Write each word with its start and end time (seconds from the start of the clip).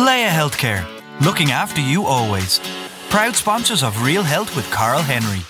Laya 0.00 0.30
Healthcare, 0.30 0.86
looking 1.20 1.50
after 1.50 1.82
you 1.82 2.06
always. 2.06 2.58
Proud 3.10 3.36
sponsors 3.36 3.82
of 3.82 4.02
Real 4.02 4.22
Health 4.22 4.56
with 4.56 4.64
Karl 4.70 5.02
Henry. 5.02 5.42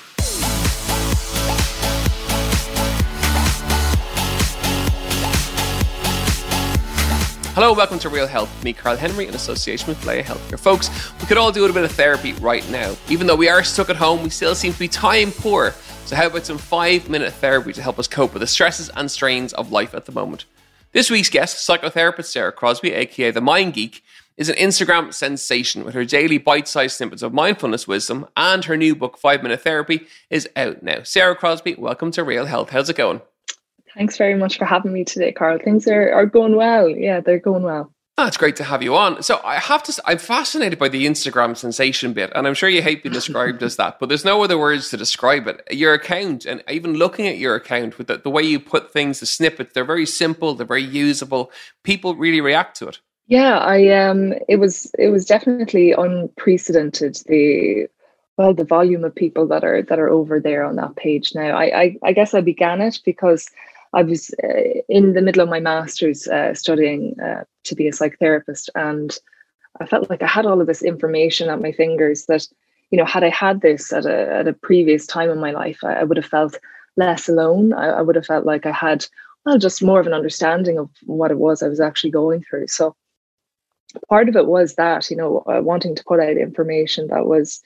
Hello, 7.55 7.73
welcome 7.73 8.01
to 8.01 8.09
Real 8.09 8.27
Health. 8.27 8.65
Me, 8.65 8.73
Karl 8.73 8.97
Henry, 8.97 9.29
in 9.29 9.35
association 9.35 9.87
with 9.87 10.05
Laya 10.05 10.25
Healthcare. 10.25 10.59
Folks, 10.59 10.91
we 11.21 11.29
could 11.29 11.39
all 11.39 11.53
do 11.53 11.65
a 11.65 11.73
bit 11.73 11.85
of 11.85 11.93
therapy 11.93 12.33
right 12.33 12.69
now. 12.71 12.97
Even 13.09 13.29
though 13.29 13.37
we 13.37 13.49
are 13.49 13.63
stuck 13.63 13.89
at 13.89 13.95
home, 13.95 14.25
we 14.25 14.31
still 14.31 14.57
seem 14.57 14.73
to 14.73 14.79
be 14.81 14.89
time 14.89 15.31
poor. 15.31 15.77
So, 16.07 16.17
how 16.17 16.27
about 16.27 16.45
some 16.45 16.59
five 16.59 17.09
minute 17.09 17.35
therapy 17.35 17.73
to 17.75 17.83
help 17.83 18.01
us 18.01 18.09
cope 18.09 18.33
with 18.33 18.41
the 18.41 18.49
stresses 18.49 18.91
and 18.97 19.09
strains 19.09 19.53
of 19.53 19.71
life 19.71 19.95
at 19.95 20.07
the 20.07 20.13
moment? 20.13 20.45
This 20.93 21.09
week's 21.09 21.31
guest, 21.31 21.69
psychotherapist 21.69 22.25
Sarah 22.25 22.51
Crosby, 22.51 22.91
aka 22.91 23.31
the 23.31 23.41
Mind 23.41 23.75
Geek, 23.75 24.03
is 24.37 24.49
an 24.49 24.57
Instagram 24.57 25.13
sensation 25.13 25.85
with 25.85 25.95
her 25.95 26.05
daily 26.05 26.39
bite 26.39 26.69
sized 26.69 26.97
snippets 26.97 27.23
of 27.23 27.33
mindfulness 27.33 27.87
wisdom, 27.87 28.27
and 28.37 28.65
her 28.65 28.77
new 28.77 28.95
book, 28.95 29.19
Five 29.19 29.43
Minute 29.43 29.63
Therapy, 29.63 30.07
is 30.31 30.49
out 30.57 30.83
now. 30.83 31.03
Sarah 31.03 31.37
Crosby, 31.37 31.75
welcome 31.77 32.11
to 32.13 32.25
Real 32.25 32.47
Health. 32.47 32.71
How's 32.71 32.89
it 32.89 32.97
going? 32.97 33.21
Thanks 33.95 34.17
very 34.17 34.35
much 34.35 34.59
for 34.59 34.65
having 34.65 34.93
me 34.93 35.05
today, 35.05 35.33
Karl. 35.33 35.59
Things 35.59 35.87
are, 35.89 36.13
are 36.13 36.27
going 36.27 36.57
well. 36.57 36.89
Yeah, 36.89 37.21
they're 37.21 37.39
going 37.39 37.65
well. 37.65 37.93
Ah, 38.21 38.25
That's 38.25 38.37
great 38.37 38.57
to 38.57 38.65
have 38.65 38.83
you 38.83 38.95
on. 38.97 39.23
So 39.23 39.41
I 39.43 39.55
have 39.55 39.83
to, 39.85 40.03
I'm 40.05 40.19
fascinated 40.19 40.79
by 40.79 40.89
the 40.89 41.07
Instagram 41.07 41.57
sensation 41.57 42.13
bit, 42.13 42.31
and 42.35 42.47
I'm 42.47 42.53
sure 42.55 42.69
you 42.69 42.83
hate 42.83 43.03
being 43.03 43.15
described 43.15 43.63
as 43.63 43.77
that, 43.77 43.99
but 43.99 44.11
there's 44.11 44.25
no 44.25 44.45
other 44.45 44.59
words 44.59 44.91
to 44.91 44.97
describe 44.97 45.47
it. 45.47 45.63
Your 45.71 45.95
account, 45.95 46.45
and 46.45 46.63
even 46.69 46.95
looking 46.95 47.27
at 47.27 47.39
your 47.39 47.55
account 47.55 47.97
with 47.97 48.09
the, 48.09 48.19
the 48.19 48.29
way 48.29 48.43
you 48.43 48.61
put 48.61 48.93
things, 48.93 49.21
the 49.21 49.27
snippets, 49.27 49.73
they're 49.73 49.85
very 49.85 50.05
simple, 50.05 50.55
they're 50.55 50.67
very 50.67 50.83
usable. 50.83 51.51
People 51.83 52.15
really 52.15 52.43
react 52.43 52.77
to 52.77 52.89
it. 52.89 53.01
Yeah, 53.31 53.59
I 53.59 53.91
um, 53.91 54.35
it 54.49 54.57
was 54.57 54.91
it 54.99 55.11
was 55.11 55.25
definitely 55.25 55.93
unprecedented. 55.93 57.17
The 57.27 57.87
well, 58.37 58.53
the 58.53 58.65
volume 58.65 59.05
of 59.05 59.15
people 59.15 59.47
that 59.47 59.63
are 59.63 59.83
that 59.83 60.01
are 60.01 60.11
over 60.11 60.41
there 60.41 60.65
on 60.65 60.75
that 60.77 60.97
page 60.97 61.33
now. 61.33 61.57
I 61.57 61.81
I, 61.83 61.97
I 62.03 62.13
guess 62.13 62.35
I 62.35 62.41
began 62.41 62.81
it 62.81 62.99
because 63.05 63.49
I 63.95 64.03
was 64.03 64.35
uh, 64.43 64.81
in 64.89 65.13
the 65.13 65.23
middle 65.23 65.43
of 65.43 65.49
my 65.49 65.61
master's 65.61 66.27
uh, 66.27 66.55
studying 66.55 67.15
uh, 67.21 67.45
to 67.65 67.75
be 67.77 67.87
a 67.87 67.93
psychotherapist, 67.93 68.69
and 68.75 69.17
I 69.81 69.87
felt 69.87 70.11
like 70.11 70.23
I 70.25 70.27
had 70.27 70.45
all 70.45 70.61
of 70.61 70.67
this 70.67 70.83
information 70.83 71.51
at 71.51 71.63
my 71.63 71.71
fingers. 71.71 72.27
That 72.27 72.49
you 72.91 72.99
know, 72.99 73.05
had 73.05 73.23
I 73.23 73.31
had 73.31 73.61
this 73.61 73.93
at 73.93 74.07
a 74.07 74.29
at 74.41 74.49
a 74.49 74.55
previous 74.55 75.07
time 75.07 75.31
in 75.31 75.39
my 75.39 75.53
life, 75.53 75.85
I, 75.85 76.01
I 76.01 76.03
would 76.03 76.17
have 76.17 76.27
felt 76.27 76.59
less 76.97 77.29
alone. 77.29 77.75
I, 77.75 77.91
I, 77.91 78.03
would 78.03 78.17
have 78.17 78.27
felt 78.27 78.45
like 78.45 78.67
I 78.67 78.73
had 78.73 79.07
well, 79.47 79.57
just 79.57 79.85
more 79.85 80.01
of 80.01 80.09
an 80.09 80.15
understanding 80.15 80.79
of 80.79 80.91
what 81.07 81.31
it 81.31 81.39
was 81.39 81.63
I 81.63 81.69
was 81.69 81.79
actually 81.81 82.11
going 82.11 82.43
through. 82.43 82.67
So 82.67 82.97
part 84.09 84.29
of 84.29 84.37
it 84.37 84.47
was 84.47 84.75
that 84.75 85.11
you 85.11 85.17
know 85.17 85.43
uh, 85.47 85.61
wanting 85.63 85.95
to 85.95 86.05
put 86.05 86.21
out 86.21 86.37
information 86.37 87.09
that 87.09 87.27
was 87.27 87.63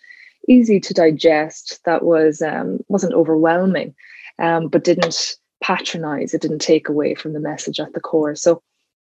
easy 0.48 0.78
to 0.81 0.94
digest, 0.94 1.81
that 1.84 2.05
was 2.05 2.42
um, 2.42 2.81
wasn't 2.89 3.14
overwhelming, 3.14 3.94
um, 4.39 4.69
but 4.69 4.84
didn't 4.84 5.36
patronize, 5.62 6.34
it 6.34 6.42
didn't 6.42 6.58
take 6.61 6.89
away 6.89 7.14
from 7.14 7.33
the 7.33 7.41
message 7.41 7.81
at 7.81 7.92
the 7.94 8.00
core. 8.00 8.34
So 8.34 8.62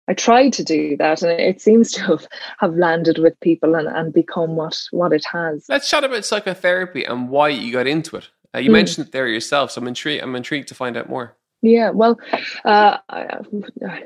I 0.10 0.14
tried 0.14 0.54
to 0.54 0.64
do 0.64 0.98
that 0.98 1.22
and 1.22 1.40
it 1.40 1.62
seems 1.62 1.92
to 1.94 2.02
have, 2.02 2.28
have 2.60 2.76
landed 2.76 3.18
with 3.18 3.40
people 3.40 3.76
and, 3.76 3.88
and 3.88 4.14
become 4.14 4.56
what, 4.56 4.78
what 4.92 5.14
it 5.14 5.26
has. 5.32 5.66
Let's 5.70 5.90
chat 5.90 6.04
about 6.04 6.26
psychotherapy 6.26 7.06
and 7.06 7.30
why 7.30 7.50
you 7.50 7.72
got 7.72 7.88
into 7.88 8.18
it. 8.18 8.30
Uh, 8.54 8.60
you 8.60 8.70
mm. 8.70 8.74
mentioned 8.74 9.08
it 9.08 9.14
there 9.14 9.28
yourself, 9.28 9.72
so 9.72 9.82
I'm 9.82 9.88
intrigued, 9.88 10.24
I'm 10.24 10.36
intrigued 10.36 10.68
to 10.70 10.76
find 10.76 10.98
out 10.98 11.08
more. 11.08 11.38
Yeah, 11.62 11.90
well, 11.90 12.18
uh, 12.64 13.00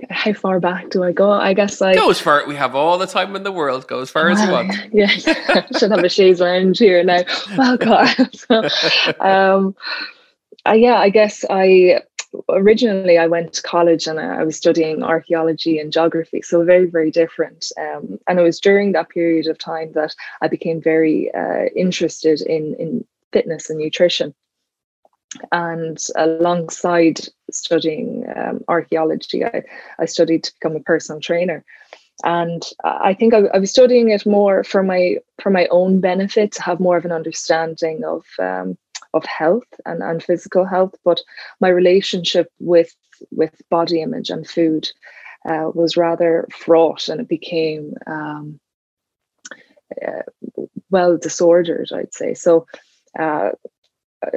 how 0.09 0.33
far 0.33 0.59
back 0.59 0.89
do 0.89 1.03
I 1.03 1.11
go? 1.11 1.31
I 1.31 1.53
guess 1.53 1.81
I 1.83 1.93
go 1.93 2.09
as 2.09 2.19
far. 2.19 2.47
We 2.47 2.55
have 2.55 2.73
all 2.73 2.97
the 2.97 3.05
time 3.05 3.35
in 3.35 3.43
the 3.43 3.51
world. 3.51 3.87
Go 3.87 4.01
as 4.01 4.09
far 4.09 4.29
as 4.29 4.41
you 4.41 4.51
want. 4.51 4.73
Yeah, 4.93 5.07
should 5.77 5.91
have 5.91 6.03
a 6.03 6.09
chaise 6.09 6.39
lounge 6.39 6.79
here 6.79 7.03
now. 7.03 7.21
Well, 7.57 7.77
God. 7.77 8.15
so, 8.35 8.67
um, 9.19 9.75
uh, 10.65 10.73
yeah, 10.73 10.95
I 10.95 11.09
guess 11.09 11.45
I 11.49 12.01
originally 12.49 13.19
I 13.19 13.27
went 13.27 13.53
to 13.53 13.61
college 13.61 14.07
and 14.07 14.19
I 14.19 14.43
was 14.43 14.57
studying 14.57 15.03
archaeology 15.03 15.77
and 15.77 15.91
geography, 15.91 16.41
so 16.41 16.63
very, 16.63 16.85
very 16.85 17.11
different. 17.11 17.71
Um, 17.79 18.19
and 18.27 18.39
it 18.39 18.43
was 18.43 18.59
during 18.59 18.93
that 18.93 19.09
period 19.09 19.47
of 19.47 19.59
time 19.59 19.91
that 19.93 20.15
I 20.41 20.47
became 20.47 20.81
very 20.81 21.31
uh, 21.33 21.65
interested 21.75 22.41
in, 22.41 22.75
in 22.79 23.05
fitness 23.31 23.69
and 23.69 23.79
nutrition. 23.79 24.33
And 25.51 25.97
alongside 26.15 27.21
studying 27.51 28.25
um, 28.35 28.63
archaeology, 28.67 29.43
I, 29.43 29.63
I 29.99 30.05
studied 30.05 30.43
to 30.43 30.53
become 30.53 30.75
a 30.75 30.81
personal 30.81 31.21
trainer. 31.21 31.63
And 32.23 32.63
I 32.83 33.13
think 33.13 33.33
I, 33.33 33.39
I, 33.53 33.57
was 33.57 33.71
studying 33.71 34.09
it 34.09 34.25
more 34.25 34.63
for 34.63 34.83
my 34.83 35.17
for 35.41 35.49
my 35.49 35.67
own 35.71 35.99
benefit 35.99 36.51
to 36.53 36.61
have 36.61 36.79
more 36.79 36.95
of 36.95 37.05
an 37.05 37.11
understanding 37.11 38.03
of 38.05 38.23
um, 38.39 38.77
of 39.13 39.25
health 39.25 39.67
and, 39.85 40.01
and 40.01 40.23
physical 40.23 40.65
health, 40.65 40.93
but 41.03 41.21
my 41.59 41.69
relationship 41.69 42.49
with 42.59 42.95
with 43.31 43.61
body 43.69 44.01
image 44.01 44.29
and 44.29 44.47
food 44.47 44.89
uh, 45.47 45.69
was 45.73 45.97
rather 45.97 46.47
fraught, 46.51 47.07
and 47.07 47.21
it 47.21 47.27
became 47.27 47.93
um, 48.07 48.59
uh, 50.05 50.23
well 50.89 51.17
disordered, 51.17 51.91
I'd 51.93 52.13
say. 52.13 52.33
So 52.33 52.65
uh, 53.19 53.49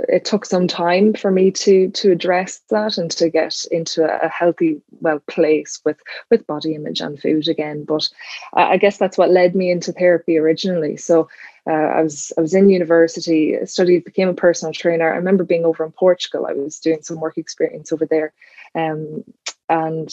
it 0.08 0.24
took 0.24 0.44
some 0.44 0.66
time 0.66 1.14
for 1.14 1.30
me 1.30 1.50
to 1.50 1.90
to 1.90 2.10
address 2.10 2.60
that 2.70 2.98
and 2.98 3.10
to 3.10 3.28
get 3.28 3.64
into 3.70 4.04
a, 4.04 4.28
healthy 4.28 4.80
well 5.00 5.20
place 5.28 5.80
with 5.84 5.98
with 6.30 6.46
body 6.46 6.74
image 6.74 7.00
and 7.00 7.20
food 7.20 7.48
again 7.48 7.84
but 7.84 8.08
I, 8.54 8.76
guess 8.76 8.98
that's 8.98 9.18
what 9.18 9.30
led 9.30 9.54
me 9.54 9.70
into 9.70 9.92
therapy 9.92 10.36
originally 10.38 10.96
so 10.96 11.28
uh, 11.68 11.72
I 11.72 12.02
was 12.02 12.32
I 12.38 12.40
was 12.40 12.54
in 12.54 12.68
university, 12.68 13.56
studied, 13.64 14.04
became 14.04 14.28
a 14.28 14.34
personal 14.34 14.72
trainer. 14.72 15.12
I 15.12 15.16
remember 15.16 15.42
being 15.42 15.64
over 15.64 15.84
in 15.84 15.90
Portugal. 15.90 16.46
I 16.46 16.52
was 16.52 16.78
doing 16.78 17.02
some 17.02 17.18
work 17.18 17.36
experience 17.38 17.92
over 17.92 18.06
there, 18.06 18.32
um, 18.76 19.24
and 19.68 20.08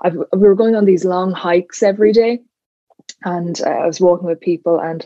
I, 0.00 0.08
we 0.08 0.38
were 0.38 0.54
going 0.54 0.74
on 0.74 0.86
these 0.86 1.04
long 1.04 1.32
hikes 1.32 1.82
every 1.82 2.12
day 2.12 2.40
and 3.24 3.60
uh, 3.62 3.70
I 3.70 3.86
was 3.86 4.00
walking 4.00 4.26
with 4.26 4.40
people. 4.40 4.78
And 4.80 5.04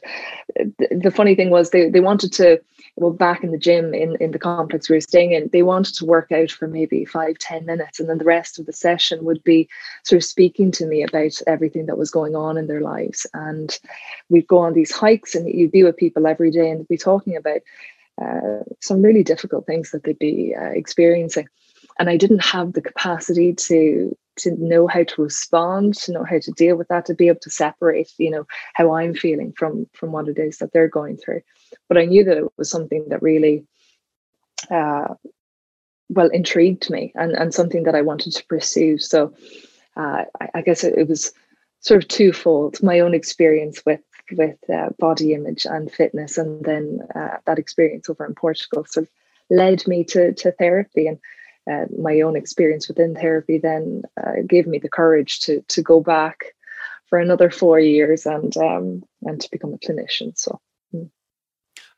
the, 0.57 1.01
the, 1.03 1.11
funny 1.11 1.35
thing 1.35 1.51
was, 1.51 1.71
they, 1.71 1.89
they 1.89 2.01
wanted 2.01 2.33
to, 2.35 2.61
well, 2.97 3.13
back 3.13 3.45
in 3.45 3.53
the 3.53 3.59
gym 3.59 3.95
in, 3.95 4.17
in 4.21 4.33
the 4.33 4.39
complex 4.39 4.89
we 4.89 4.97
were 4.97 5.01
staying 5.01 5.33
in, 5.33 5.49
they 5.53 5.63
wanted 5.63 5.95
to 5.97 6.05
work 6.05 6.33
out 6.33 6.51
for 6.51 6.67
maybe 6.67 7.05
five, 7.05 7.39
ten 7.39 7.65
minutes. 7.65 8.01
And 8.01 8.09
then 8.09 8.19
the 8.19 8.25
rest 8.25 8.59
of 8.59 8.67
the 8.67 8.73
session 8.73 9.25
would 9.25 9.43
be 9.45 9.69
sort 10.03 10.19
of 10.19 10.25
speaking 10.25 10.71
to 10.73 10.87
me 10.87 11.03
about 11.03 11.33
everything 11.47 11.87
that 11.87 11.99
was 11.99 12.11
going 12.11 12.35
on 12.35 12.59
in 12.59 12.67
their 12.67 12.81
lives. 12.81 13.27
And 13.35 13.79
we'd 14.29 14.49
go 14.49 14.59
on 14.59 14.75
these 14.75 14.93
hikes 14.93 15.35
and 15.35 15.49
you'd 15.49 15.73
be 15.73 15.85
with 15.85 15.97
people 15.97 16.27
every 16.27 16.51
day 16.51 16.71
and 16.71 16.89
be 16.89 16.99
talking 16.99 17.37
about 17.37 17.61
uh, 18.21 18.65
some 18.81 19.01
really 19.01 19.23
difficult 19.23 19.67
things 19.67 19.93
that 19.93 20.03
they'd 20.03 20.19
be 20.19 20.55
uh, 20.59 20.71
experiencing. 20.71 21.49
And 21.99 22.09
I 22.09 22.17
didn't 22.17 22.45
have 22.45 22.73
the 22.73 22.83
capacity 22.83 23.55
to 23.55 24.17
to 24.39 24.53
know 24.65 24.87
how 24.87 25.03
to 25.03 25.23
respond, 25.23 25.95
to 25.95 26.13
know 26.13 26.25
how 26.25 26.39
to 26.39 26.53
deal 26.53 26.77
with 26.77 26.89
that, 26.89 27.07
to 27.07 27.15
be 27.15 27.29
able 27.29 27.41
to 27.41 27.51
separate, 27.51 28.13
you 28.19 28.31
know, 28.31 28.47
how 28.75 28.95
I'm 28.95 29.15
feeling 29.15 29.53
from 29.53 29.87
from 29.93 30.13
what 30.13 30.29
it 30.29 30.39
is 30.39 30.59
that 30.59 30.73
they're 30.73 30.89
going 30.89 31.17
through. 31.17 31.43
But 31.89 31.99
I 31.99 32.05
knew 32.05 32.25
that 32.25 32.39
it 32.39 32.45
was 32.57 32.71
something 32.71 33.09
that 33.09 33.23
really 33.23 33.67
uh, 34.71 35.15
well 36.09 36.29
intrigued 36.29 36.91
me 36.91 37.13
and, 37.15 37.33
and 37.33 37.53
something 37.53 37.85
that 37.85 37.95
I 37.95 38.03
wanted 38.03 38.33
to 38.35 38.47
pursue. 38.47 38.99
So 38.99 39.35
uh, 39.97 40.25
I, 40.41 40.49
I, 40.55 40.63
guess 40.63 40.85
it, 40.85 40.97
it, 40.97 41.09
was 41.09 41.33
sort 41.81 42.03
of 42.03 42.09
twofold: 42.09 42.83
my 42.83 43.01
own 43.01 43.15
experience 43.15 43.83
with 43.85 44.01
with 44.33 44.59
uh, 44.73 44.91
body 44.99 45.35
image 45.35 45.67
and 45.67 45.91
fitness, 45.91 46.39
and 46.39 46.65
then 46.65 47.01
uh, 47.15 47.39
that 47.47 47.59
experience 47.59 48.09
over 48.09 48.25
in 48.25 48.35
Portugal 48.35 48.85
sort 48.85 49.07
of 49.07 49.11
led 49.51 49.87
me 49.87 50.05
to 50.05 50.33
to 50.35 50.53
therapy 50.53 51.07
and 51.07 51.19
uh, 51.71 51.87
my 52.01 52.21
own 52.21 52.37
experience 52.37 52.89
within 52.89 53.15
therapy 53.15 53.59
then 53.59 54.03
uh, 54.17 54.43
gave 54.47 54.67
me 54.67 54.79
the 54.79 54.89
courage 54.89 55.41
to 55.41 55.63
to 55.69 55.83
go 55.83 56.01
back 56.01 56.55
for 57.09 57.19
another 57.19 57.51
four 57.51 57.79
years 57.79 58.27
and 58.27 58.57
um, 58.57 59.03
and 59.23 59.41
to 59.41 59.51
become 59.51 59.75
a 59.75 59.79
clinician. 59.79 60.39
So. 60.39 60.61
Hmm. 60.93 61.05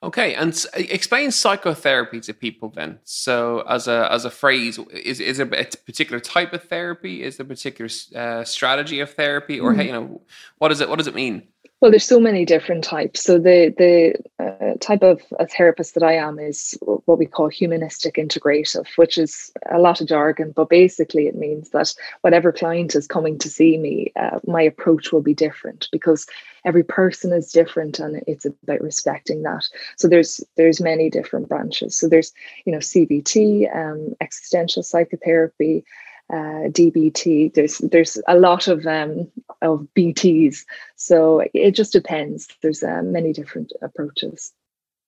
Okay, 0.02 0.34
and 0.34 0.64
explain 0.74 1.30
psychotherapy 1.30 2.20
to 2.20 2.32
people 2.32 2.70
then. 2.70 3.00
So, 3.04 3.60
as 3.68 3.86
a 3.86 4.10
as 4.10 4.24
a 4.24 4.30
phrase, 4.30 4.78
is 4.92 5.20
is 5.20 5.38
it 5.40 5.52
a 5.52 5.78
particular 5.84 6.20
type 6.20 6.54
of 6.54 6.64
therapy? 6.64 7.22
Is 7.22 7.36
there 7.36 7.44
a 7.44 7.48
particular 7.48 7.90
uh, 8.16 8.44
strategy 8.44 9.00
of 9.00 9.12
therapy, 9.12 9.60
or 9.60 9.74
mm. 9.74 9.84
you 9.84 9.92
know, 9.92 10.22
what 10.56 10.68
does 10.68 10.80
it 10.80 10.88
what 10.88 10.96
does 10.96 11.06
it 11.06 11.14
mean? 11.14 11.48
Well, 11.80 11.90
there's 11.90 12.04
so 12.04 12.20
many 12.20 12.44
different 12.44 12.84
types. 12.84 13.22
So 13.22 13.38
the 13.38 13.74
the 13.78 14.14
uh, 14.38 14.74
type 14.80 15.02
of 15.02 15.22
a 15.38 15.46
therapist 15.46 15.94
that 15.94 16.02
I 16.02 16.12
am 16.12 16.38
is 16.38 16.76
what 16.82 17.18
we 17.18 17.24
call 17.24 17.48
humanistic 17.48 18.16
integrative, 18.16 18.86
which 18.96 19.16
is 19.16 19.50
a 19.70 19.78
lot 19.78 20.02
of 20.02 20.06
jargon, 20.08 20.52
but 20.54 20.68
basically 20.68 21.26
it 21.26 21.36
means 21.36 21.70
that 21.70 21.94
whatever 22.20 22.52
client 22.52 22.94
is 22.94 23.06
coming 23.06 23.38
to 23.38 23.48
see 23.48 23.78
me, 23.78 24.12
uh, 24.16 24.40
my 24.46 24.60
approach 24.60 25.10
will 25.10 25.22
be 25.22 25.32
different 25.32 25.88
because 25.90 26.26
every 26.66 26.84
person 26.84 27.32
is 27.32 27.50
different, 27.50 27.98
and 27.98 28.22
it's 28.26 28.44
about 28.44 28.82
respecting 28.82 29.42
that. 29.44 29.66
So 29.96 30.06
there's 30.06 30.38
there's 30.58 30.82
many 30.82 31.08
different 31.08 31.48
branches. 31.48 31.96
So 31.96 32.08
there's 32.10 32.30
you 32.66 32.72
know 32.72 32.80
CBT, 32.80 33.74
um, 33.74 34.14
existential 34.20 34.82
psychotherapy, 34.82 35.82
uh, 36.30 36.68
DBT. 36.68 37.54
There's 37.54 37.78
there's 37.78 38.18
a 38.28 38.38
lot 38.38 38.68
of 38.68 38.86
um, 38.86 39.30
of 39.62 39.86
BTs, 39.96 40.64
so 40.96 41.44
it 41.52 41.72
just 41.72 41.92
depends. 41.92 42.48
There's 42.62 42.82
uh, 42.82 43.02
many 43.02 43.32
different 43.32 43.72
approaches. 43.82 44.52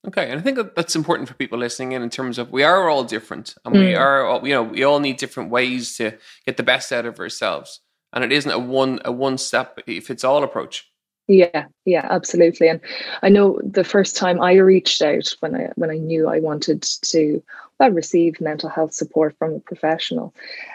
Okay, 0.07 0.31
and 0.31 0.41
I 0.41 0.43
think 0.43 0.59
that's 0.75 0.97
important 0.97 1.29
for 1.29 1.35
people 1.35 1.59
listening 1.59 1.93
in 1.93 2.03
in 2.03 2.11
terms 2.11 2.39
of 2.39 2.51
we 2.51 2.65
are 2.65 2.89
all 2.89 3.05
different, 3.05 3.55
and 3.65 3.75
mm. 3.75 3.79
we 3.79 3.95
are 3.95 4.27
all, 4.27 4.47
you 4.47 4.55
know 4.55 4.65
we 4.65 4.83
all 4.83 4.99
need 4.99 5.17
different 5.17 5.51
ways 5.51 5.97
to 5.99 6.19
get 6.45 6.57
the 6.57 6.65
best 6.65 6.93
out 6.93 7.07
of 7.07 7.21
ourselves, 7.21 7.81
and 8.13 8.25
it 8.25 8.33
isn't 8.33 8.51
a 8.51 8.59
one 8.59 9.01
a 9.05 9.13
one 9.13 9.39
step 9.39 9.81
fits 9.87 10.25
all 10.25 10.43
approach. 10.43 10.89
Yeah, 11.29 11.67
yeah, 11.85 12.07
absolutely. 12.11 12.69
And 12.69 12.81
I 13.23 13.29
know 13.29 13.61
the 13.63 13.85
first 13.85 14.17
time 14.17 14.41
I 14.41 14.55
reached 14.55 15.03
out 15.03 15.35
when 15.39 15.55
I 15.55 15.71
when 15.77 15.91
I 15.91 15.99
knew 15.99 16.29
I 16.29 16.41
wanted 16.41 16.83
to 16.83 17.43
well, 17.83 17.91
receive 17.91 18.41
mental 18.41 18.69
health 18.69 18.95
support 18.95 19.37
from 19.39 19.55
a 19.55 19.61
professional, 19.61 20.33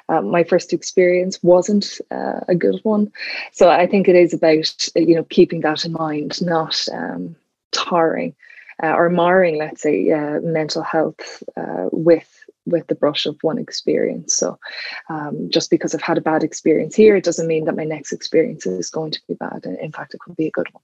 um, 0.09 0.29
my 0.29 0.43
first 0.43 0.73
experience 0.73 1.41
wasn't 1.41 1.99
uh, 2.11 2.41
a 2.47 2.55
good 2.55 2.79
one. 2.83 3.11
So 3.51 3.69
I 3.69 3.87
think 3.87 4.07
it 4.07 4.15
is 4.15 4.33
about 4.33 4.89
you 4.95 5.15
know 5.15 5.23
keeping 5.23 5.61
that 5.61 5.85
in 5.85 5.93
mind, 5.93 6.41
not 6.41 6.85
um, 6.91 7.35
tarring 7.71 8.35
uh, 8.83 8.93
or 8.93 9.09
marring, 9.09 9.57
let's 9.57 9.81
say, 9.81 10.11
uh, 10.11 10.39
mental 10.41 10.83
health 10.83 11.43
uh, 11.55 11.89
with 11.91 12.33
with 12.65 12.87
the 12.87 12.95
brush 12.95 13.25
of 13.25 13.37
one 13.41 13.57
experience. 13.57 14.35
So 14.35 14.59
um, 15.09 15.49
just 15.49 15.69
because 15.69 15.95
I've 15.95 16.01
had 16.01 16.17
a 16.17 16.21
bad 16.21 16.43
experience 16.43 16.95
here, 16.95 17.15
it 17.15 17.23
doesn't 17.23 17.47
mean 17.47 17.63
that 17.65 17.77
my 17.77 17.85
next 17.85 18.11
experience 18.11 18.65
is 18.65 18.89
going 18.89 19.11
to 19.11 19.21
be 19.29 19.35
bad. 19.35 19.65
In 19.65 19.93
fact, 19.93 20.13
it 20.13 20.19
could 20.19 20.35
be 20.35 20.47
a 20.47 20.51
good 20.51 20.67
one. 20.73 20.83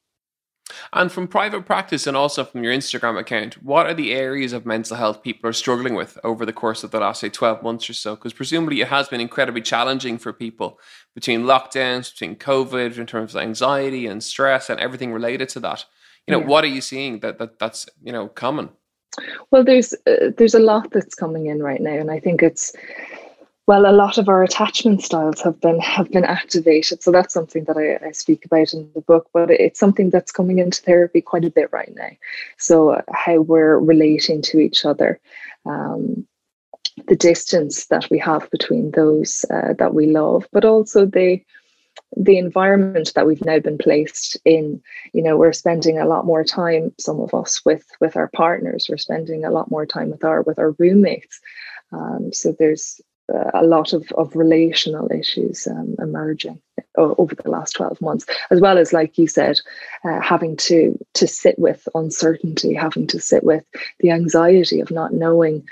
And 0.91 1.11
from 1.11 1.27
private 1.27 1.65
practice 1.65 2.07
and 2.07 2.15
also 2.15 2.43
from 2.43 2.63
your 2.63 2.73
Instagram 2.73 3.19
account, 3.19 3.63
what 3.63 3.85
are 3.85 3.93
the 3.93 4.13
areas 4.13 4.53
of 4.53 4.65
mental 4.65 4.97
health 4.97 5.23
people 5.23 5.49
are 5.49 5.53
struggling 5.53 5.95
with 5.95 6.17
over 6.23 6.45
the 6.45 6.53
course 6.53 6.83
of 6.83 6.91
the 6.91 6.99
last, 6.99 7.21
say, 7.21 7.29
12 7.29 7.63
months 7.63 7.89
or 7.89 7.93
so? 7.93 8.15
Because 8.15 8.33
presumably 8.33 8.81
it 8.81 8.87
has 8.87 9.07
been 9.07 9.21
incredibly 9.21 9.61
challenging 9.61 10.17
for 10.17 10.33
people 10.33 10.79
between 11.15 11.43
lockdowns, 11.43 12.11
between 12.11 12.35
COVID, 12.35 12.97
in 12.97 13.05
terms 13.05 13.35
of 13.35 13.41
anxiety 13.41 14.07
and 14.07 14.23
stress 14.23 14.69
and 14.69 14.79
everything 14.79 15.13
related 15.13 15.49
to 15.49 15.59
that. 15.61 15.85
You 16.27 16.31
know, 16.33 16.39
yeah. 16.39 16.47
what 16.47 16.63
are 16.63 16.67
you 16.67 16.81
seeing 16.81 17.19
that, 17.19 17.37
that 17.39 17.59
that's, 17.59 17.87
you 18.01 18.11
know, 18.11 18.27
common? 18.27 18.69
Well, 19.51 19.63
there's 19.63 19.93
uh, 20.07 20.31
there's 20.37 20.55
a 20.55 20.59
lot 20.59 20.91
that's 20.91 21.15
coming 21.15 21.45
in 21.45 21.61
right 21.61 21.81
now, 21.81 21.93
and 21.93 22.09
I 22.09 22.19
think 22.19 22.41
it's 22.41 22.73
well, 23.65 23.89
a 23.89 23.95
lot 23.95 24.17
of 24.17 24.27
our 24.27 24.43
attachment 24.43 25.03
styles 25.03 25.41
have 25.41 25.59
been 25.61 25.79
have 25.79 26.11
been 26.11 26.25
activated. 26.25 27.01
So 27.01 27.11
that's 27.11 27.33
something 27.33 27.63
that 27.65 27.77
I, 27.77 28.07
I 28.07 28.11
speak 28.11 28.45
about 28.45 28.73
in 28.73 28.89
the 28.93 29.01
book, 29.01 29.29
but 29.33 29.49
it's 29.49 29.79
something 29.79 30.09
that's 30.09 30.31
coming 30.31 30.59
into 30.59 30.81
therapy 30.81 31.21
quite 31.21 31.45
a 31.45 31.49
bit 31.49 31.69
right 31.71 31.93
now. 31.95 32.09
So 32.57 32.89
uh, 32.89 33.01
how 33.13 33.41
we're 33.41 33.79
relating 33.79 34.41
to 34.43 34.59
each 34.59 34.85
other. 34.85 35.19
Um, 35.65 36.27
the 37.07 37.15
distance 37.15 37.87
that 37.87 38.07
we 38.11 38.19
have 38.19 38.51
between 38.51 38.91
those 38.91 39.45
uh, 39.49 39.73
that 39.79 39.95
we 39.95 40.07
love, 40.07 40.47
but 40.51 40.65
also 40.65 41.05
the 41.05 41.41
the 42.15 42.37
environment 42.37 43.11
that 43.15 43.25
we've 43.25 43.45
now 43.45 43.59
been 43.59 43.77
placed 43.77 44.37
in 44.45 44.81
you 45.13 45.23
know 45.23 45.37
we're 45.37 45.53
spending 45.53 45.97
a 45.97 46.05
lot 46.05 46.25
more 46.25 46.43
time 46.43 46.93
some 46.99 47.19
of 47.19 47.33
us 47.33 47.63
with 47.65 47.85
with 47.99 48.15
our 48.15 48.29
partners 48.35 48.87
we're 48.89 48.97
spending 48.97 49.43
a 49.43 49.51
lot 49.51 49.71
more 49.71 49.85
time 49.85 50.09
with 50.09 50.23
our 50.23 50.41
with 50.43 50.59
our 50.59 50.71
roommates 50.79 51.39
um, 51.91 52.31
so 52.31 52.51
there's 52.57 53.01
a 53.53 53.63
lot 53.63 53.93
of, 53.93 54.11
of 54.17 54.35
relational 54.35 55.09
issues 55.11 55.67
um, 55.67 55.95
emerging 55.99 56.61
over 56.95 57.33
the 57.35 57.49
last 57.49 57.73
12 57.73 58.01
months 58.01 58.25
as 58.51 58.59
well 58.59 58.77
as 58.77 58.93
like 58.93 59.17
you 59.17 59.27
said 59.27 59.59
uh, 60.03 60.19
having 60.19 60.55
to 60.55 60.97
to 61.13 61.25
sit 61.27 61.57
with 61.57 61.87
uncertainty 61.95 62.73
having 62.73 63.07
to 63.07 63.19
sit 63.19 63.43
with 63.43 63.63
the 63.99 64.11
anxiety 64.11 64.79
of 64.79 64.91
not 64.91 65.13
knowing 65.13 65.63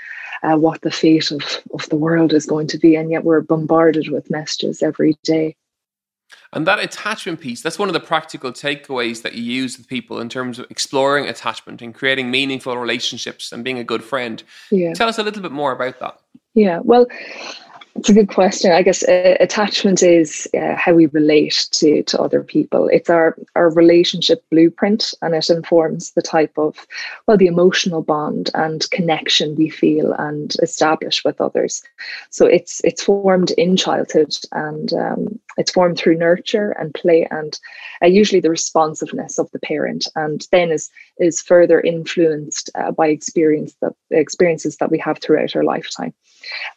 uh, 0.42 0.56
what 0.56 0.80
the 0.80 0.90
fate 0.90 1.30
of, 1.30 1.62
of 1.74 1.88
the 1.90 1.96
world 1.96 2.32
is 2.32 2.46
going 2.46 2.66
to 2.66 2.78
be 2.78 2.96
and 2.96 3.10
yet 3.10 3.24
we're 3.24 3.40
bombarded 3.40 4.08
with 4.08 4.30
messages 4.30 4.82
every 4.82 5.16
day 5.22 5.54
and 6.54 6.66
that 6.66 6.78
attachment 6.78 7.40
piece, 7.40 7.62
that's 7.62 7.78
one 7.78 7.88
of 7.88 7.92
the 7.92 8.00
practical 8.00 8.52
takeaways 8.52 9.22
that 9.22 9.34
you 9.34 9.42
use 9.42 9.76
with 9.76 9.88
people 9.88 10.20
in 10.20 10.28
terms 10.28 10.58
of 10.58 10.66
exploring 10.70 11.26
attachment 11.26 11.80
and 11.82 11.94
creating 11.94 12.30
meaningful 12.30 12.76
relationships 12.76 13.52
and 13.52 13.64
being 13.64 13.78
a 13.78 13.84
good 13.84 14.04
friend. 14.04 14.42
Yeah. 14.70 14.92
Tell 14.92 15.08
us 15.08 15.18
a 15.18 15.22
little 15.22 15.42
bit 15.42 15.52
more 15.52 15.72
about 15.72 16.00
that. 16.00 16.20
Yeah, 16.54 16.80
well, 16.82 17.06
it's 17.94 18.08
a 18.08 18.14
good 18.14 18.28
question. 18.28 18.72
I 18.72 18.82
guess 18.82 19.02
uh, 19.02 19.36
attachment 19.38 20.02
is 20.02 20.48
uh, 20.58 20.74
how 20.76 20.94
we 20.94 21.06
relate 21.06 21.68
to 21.72 22.02
to 22.04 22.20
other 22.20 22.42
people. 22.42 22.88
It's 22.88 23.10
our 23.10 23.36
our 23.54 23.70
relationship 23.70 24.42
blueprint, 24.50 25.12
and 25.20 25.34
it 25.34 25.50
informs 25.50 26.12
the 26.12 26.22
type 26.22 26.52
of 26.56 26.86
well, 27.26 27.36
the 27.36 27.46
emotional 27.46 28.02
bond 28.02 28.50
and 28.54 28.88
connection 28.90 29.56
we 29.56 29.68
feel 29.68 30.12
and 30.14 30.56
establish 30.62 31.22
with 31.24 31.40
others. 31.40 31.82
So 32.30 32.46
it's 32.46 32.80
it's 32.82 33.04
formed 33.04 33.50
in 33.52 33.76
childhood, 33.76 34.34
and 34.52 34.92
um, 34.94 35.38
it's 35.58 35.72
formed 35.72 35.98
through 35.98 36.16
nurture 36.16 36.70
and 36.72 36.94
play, 36.94 37.26
and 37.30 37.58
uh, 38.02 38.06
usually 38.06 38.40
the 38.40 38.50
responsiveness 38.50 39.38
of 39.38 39.50
the 39.50 39.60
parent, 39.60 40.08
and 40.16 40.46
then 40.50 40.70
is 40.70 40.90
is 41.18 41.42
further 41.42 41.80
influenced 41.80 42.70
uh, 42.74 42.90
by 42.90 43.08
experience 43.08 43.74
that 43.82 43.92
experiences 44.10 44.78
that 44.78 44.90
we 44.90 44.98
have 44.98 45.18
throughout 45.18 45.54
our 45.54 45.64
lifetime. 45.64 46.14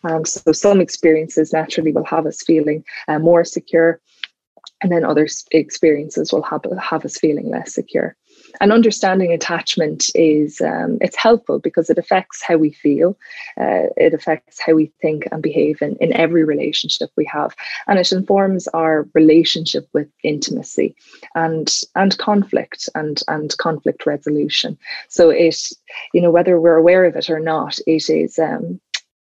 Um, 0.04 0.26
so 0.26 0.52
some 0.52 0.82
experiences 0.82 1.54
naturally 1.54 1.92
will 1.92 2.06
have 2.06 2.26
us 2.26 2.42
feeling 2.42 2.84
uh, 3.08 3.20
more 3.20 3.44
secure, 3.44 4.00
and 4.82 4.92
then 4.92 5.04
other 5.04 5.28
experiences 5.52 6.32
will 6.32 6.44
have, 6.44 6.66
have 6.82 7.06
us 7.06 7.18
feeling 7.18 7.50
less 7.50 7.74
secure. 7.74 8.16
And 8.62 8.72
understanding 8.72 9.32
attachment 9.32 10.10
is 10.16 10.62
um, 10.62 10.98
it's 11.02 11.16
helpful 11.16 11.60
because 11.60 11.90
it 11.90 11.98
affects 11.98 12.42
how 12.42 12.58
we 12.58 12.72
feel 12.72 13.18
uh, 13.60 13.92
it 13.98 14.14
affects 14.14 14.60
how 14.60 14.74
we 14.74 14.92
think 15.02 15.28
and 15.32 15.42
behave 15.42 15.82
in, 15.82 15.96
in 15.98 16.14
every 16.14 16.44
relationship 16.44 17.10
we 17.16 17.26
have 17.26 17.56
and 17.88 18.00
it 18.00 18.12
informs 18.12 18.68
our 18.70 19.08
relationship 19.14 19.88
with 19.94 20.08
intimacy 20.24 20.96
and 21.36 21.82
and 21.96 22.18
conflict 22.18 22.90
and 22.96 23.24
and 23.28 23.58
conflict 23.58 24.06
resolution. 24.06 24.78
So 25.10 25.30
it 25.30 25.70
you 26.14 26.22
know 26.22 26.32
whether 26.32 26.60
we're 26.60 26.78
aware 26.78 27.06
of 27.06 27.16
it 27.16 27.30
or 27.30 27.40
not 27.40 27.80
it 27.88 28.10
is 28.10 28.40
um, 28.40 28.80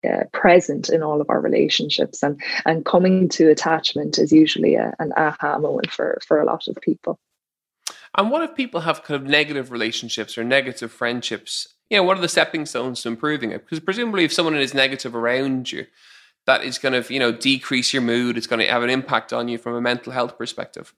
uh, 0.07 0.23
present 0.31 0.89
in 0.89 1.03
all 1.03 1.21
of 1.21 1.29
our 1.29 1.41
relationships 1.41 2.23
and 2.23 2.41
and 2.65 2.85
coming 2.85 3.27
to 3.29 3.49
attachment 3.49 4.17
is 4.17 4.31
usually 4.31 4.75
a, 4.75 4.93
an 4.99 5.11
aha 5.17 5.57
moment 5.57 5.91
for 5.91 6.19
for 6.25 6.39
a 6.39 6.45
lot 6.45 6.67
of 6.67 6.75
people 6.81 7.19
and 8.17 8.31
what 8.31 8.43
if 8.43 8.55
people 8.55 8.81
have 8.81 9.03
kind 9.03 9.21
of 9.21 9.27
negative 9.27 9.71
relationships 9.71 10.37
or 10.37 10.43
negative 10.43 10.91
friendships? 10.91 11.67
You 11.89 11.97
know, 11.97 12.03
what 12.03 12.17
are 12.17 12.21
the 12.21 12.27
stepping 12.27 12.65
stones 12.65 13.01
to 13.01 13.07
improving 13.07 13.51
it? 13.51 13.65
Because 13.65 13.79
presumably, 13.79 14.23
if 14.23 14.33
someone 14.33 14.55
is 14.55 14.73
negative 14.73 15.15
around 15.15 15.71
you, 15.71 15.85
that 16.45 16.63
is 16.63 16.77
going 16.77 17.01
to, 17.01 17.13
you 17.13 17.19
know, 17.19 17.31
decrease 17.31 17.93
your 17.93 18.01
mood. 18.01 18.37
It's 18.37 18.47
going 18.47 18.59
to 18.59 18.71
have 18.71 18.83
an 18.83 18.89
impact 18.89 19.33
on 19.33 19.47
you 19.47 19.57
from 19.57 19.75
a 19.75 19.81
mental 19.81 20.11
health 20.11 20.37
perspective. 20.37 20.93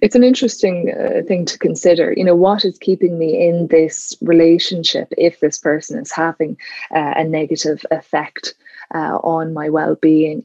It's 0.00 0.14
an 0.14 0.24
interesting 0.24 0.92
uh, 0.92 1.22
thing 1.26 1.44
to 1.44 1.58
consider. 1.58 2.14
You 2.16 2.24
know, 2.24 2.34
what 2.34 2.64
is 2.64 2.78
keeping 2.78 3.18
me 3.18 3.48
in 3.48 3.66
this 3.68 4.16
relationship 4.22 5.12
if 5.18 5.40
this 5.40 5.58
person 5.58 5.98
is 5.98 6.10
having 6.10 6.56
uh, 6.94 7.14
a 7.16 7.24
negative 7.24 7.84
effect 7.90 8.54
uh, 8.94 9.18
on 9.22 9.52
my 9.52 9.68
well-being? 9.68 10.44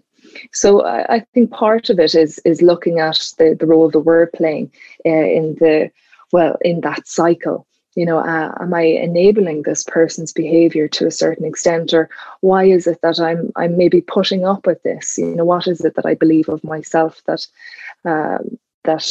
So 0.51 0.83
I, 0.83 1.15
I, 1.15 1.19
think 1.33 1.51
part 1.51 1.89
of 1.89 1.99
it 1.99 2.15
is 2.15 2.39
is 2.39 2.61
looking 2.61 2.99
at 2.99 3.33
the, 3.37 3.55
the 3.57 3.67
role 3.67 3.89
that 3.91 3.99
we're 3.99 4.27
playing 4.27 4.71
uh, 5.05 5.09
in 5.09 5.55
the 5.55 5.91
well 6.31 6.57
in 6.61 6.81
that 6.81 7.07
cycle. 7.07 7.65
You 7.95 8.05
know, 8.05 8.17
uh, 8.17 8.51
am 8.59 8.73
I 8.73 8.81
enabling 8.81 9.61
this 9.61 9.85
person's 9.85 10.33
behavior 10.33 10.89
to 10.89 11.07
a 11.07 11.11
certain 11.11 11.45
extent, 11.45 11.93
or 11.93 12.09
why 12.41 12.65
is 12.65 12.87
it 12.87 12.99
that 13.03 13.19
I'm 13.19 13.51
I'm 13.55 13.77
maybe 13.77 14.01
putting 14.01 14.45
up 14.45 14.67
with 14.67 14.83
this? 14.83 15.17
You 15.17 15.35
know, 15.35 15.45
what 15.45 15.67
is 15.67 15.85
it 15.85 15.95
that 15.95 16.05
I 16.05 16.15
believe 16.15 16.49
of 16.49 16.63
myself 16.63 17.21
that 17.27 17.47
um, 18.03 18.57
that 18.83 19.07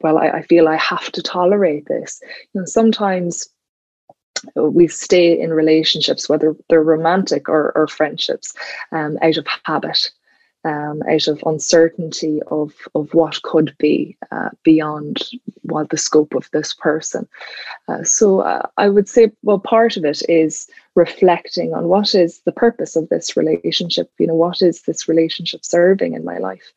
well 0.00 0.18
I, 0.18 0.28
I 0.28 0.42
feel 0.42 0.68
I 0.68 0.76
have 0.76 1.10
to 1.12 1.22
tolerate 1.22 1.86
this? 1.86 2.20
You 2.52 2.60
know, 2.60 2.64
sometimes 2.66 3.48
we 4.54 4.86
stay 4.86 5.38
in 5.40 5.52
relationships, 5.52 6.28
whether 6.28 6.54
they're 6.68 6.82
romantic 6.82 7.48
or, 7.48 7.72
or 7.74 7.88
friendships, 7.88 8.54
um, 8.92 9.18
out 9.22 9.38
of 9.38 9.46
habit 9.64 10.10
um, 10.66 11.02
out 11.08 11.28
of 11.28 11.42
uncertainty 11.46 12.40
of 12.48 12.72
of 12.94 13.14
what 13.14 13.40
could 13.42 13.74
be 13.78 14.16
uh, 14.32 14.50
beyond 14.64 15.22
what 15.62 15.90
the 15.90 15.96
scope 15.96 16.34
of 16.34 16.50
this 16.50 16.74
person. 16.74 17.28
Uh, 17.88 18.02
so 18.02 18.40
uh, 18.40 18.66
I 18.76 18.88
would 18.88 19.08
say, 19.08 19.30
well, 19.42 19.60
part 19.60 19.96
of 19.96 20.04
it 20.04 20.22
is 20.28 20.68
reflecting 20.96 21.72
on 21.72 21.86
what 21.86 22.14
is 22.14 22.40
the 22.40 22.52
purpose 22.52 22.96
of 22.96 23.08
this 23.08 23.36
relationship. 23.36 24.10
You 24.18 24.26
know, 24.26 24.34
what 24.34 24.60
is 24.60 24.82
this 24.82 25.08
relationship 25.08 25.64
serving 25.64 26.14
in 26.14 26.24
my 26.24 26.38
life, 26.38 26.72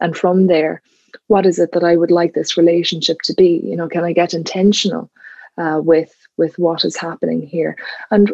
and 0.00 0.16
from 0.16 0.46
there, 0.46 0.80
what 1.28 1.46
is 1.46 1.58
it 1.58 1.72
that 1.72 1.84
I 1.84 1.96
would 1.96 2.10
like 2.10 2.34
this 2.34 2.56
relationship 2.56 3.18
to 3.22 3.34
be? 3.34 3.60
You 3.64 3.76
know, 3.76 3.88
can 3.88 4.04
I 4.04 4.12
get 4.12 4.34
intentional 4.34 5.10
uh, 5.58 5.80
with 5.82 6.14
with 6.36 6.58
what 6.58 6.84
is 6.84 6.96
happening 6.96 7.42
here, 7.42 7.76
and 8.10 8.32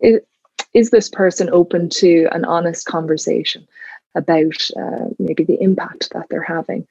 it, 0.00 0.26
is 0.74 0.90
this 0.90 1.08
person 1.08 1.50
open 1.52 1.88
to 1.90 2.28
an 2.32 2.44
honest 2.44 2.86
conversation? 2.86 3.66
about 4.14 4.68
uh, 4.76 5.06
maybe 5.18 5.44
the 5.44 5.60
impact 5.60 6.10
that 6.12 6.26
they're 6.28 6.42
having 6.42 6.86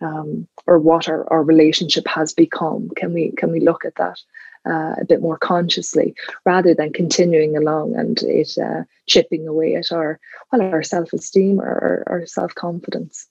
um, 0.00 0.46
or 0.66 0.78
what 0.78 1.08
our, 1.08 1.30
our 1.32 1.42
relationship 1.42 2.06
has 2.06 2.32
become 2.32 2.90
can 2.96 3.12
we 3.12 3.30
can 3.32 3.52
we 3.52 3.60
look 3.60 3.84
at 3.84 3.94
that 3.96 4.18
uh, 4.66 4.94
a 5.00 5.04
bit 5.06 5.20
more 5.20 5.38
consciously 5.38 6.14
rather 6.44 6.74
than 6.74 6.92
continuing 6.92 7.56
along 7.56 7.94
and 7.94 8.22
it 8.22 8.56
uh, 8.58 8.82
chipping 9.06 9.46
away 9.46 9.74
at 9.74 9.92
our 9.92 10.18
well 10.52 10.62
our 10.62 10.82
self-esteem 10.82 11.60
or 11.60 12.04
our, 12.08 12.18
our 12.20 12.26
self-confidence 12.26 13.28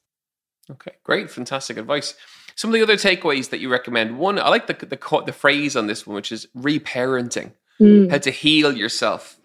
okay 0.72 0.94
great 1.04 1.30
fantastic 1.30 1.78
advice. 1.78 2.16
Some 2.56 2.70
of 2.70 2.74
the 2.74 2.84
other 2.84 2.98
takeaways 2.98 3.50
that 3.50 3.60
you 3.60 3.70
recommend 3.70 4.20
one 4.20 4.38
i 4.38 4.50
like 4.50 4.68
the 4.68 4.74
the, 4.74 5.24
the 5.26 5.34
phrase 5.34 5.76
on 5.76 5.88
this 5.88 6.06
one 6.06 6.16
which 6.16 6.32
is 6.32 6.48
reparenting. 6.56 7.54
Mm. 7.80 8.12
how 8.12 8.20
to 8.20 8.30
heal 8.30 8.78
yourself 8.78 9.40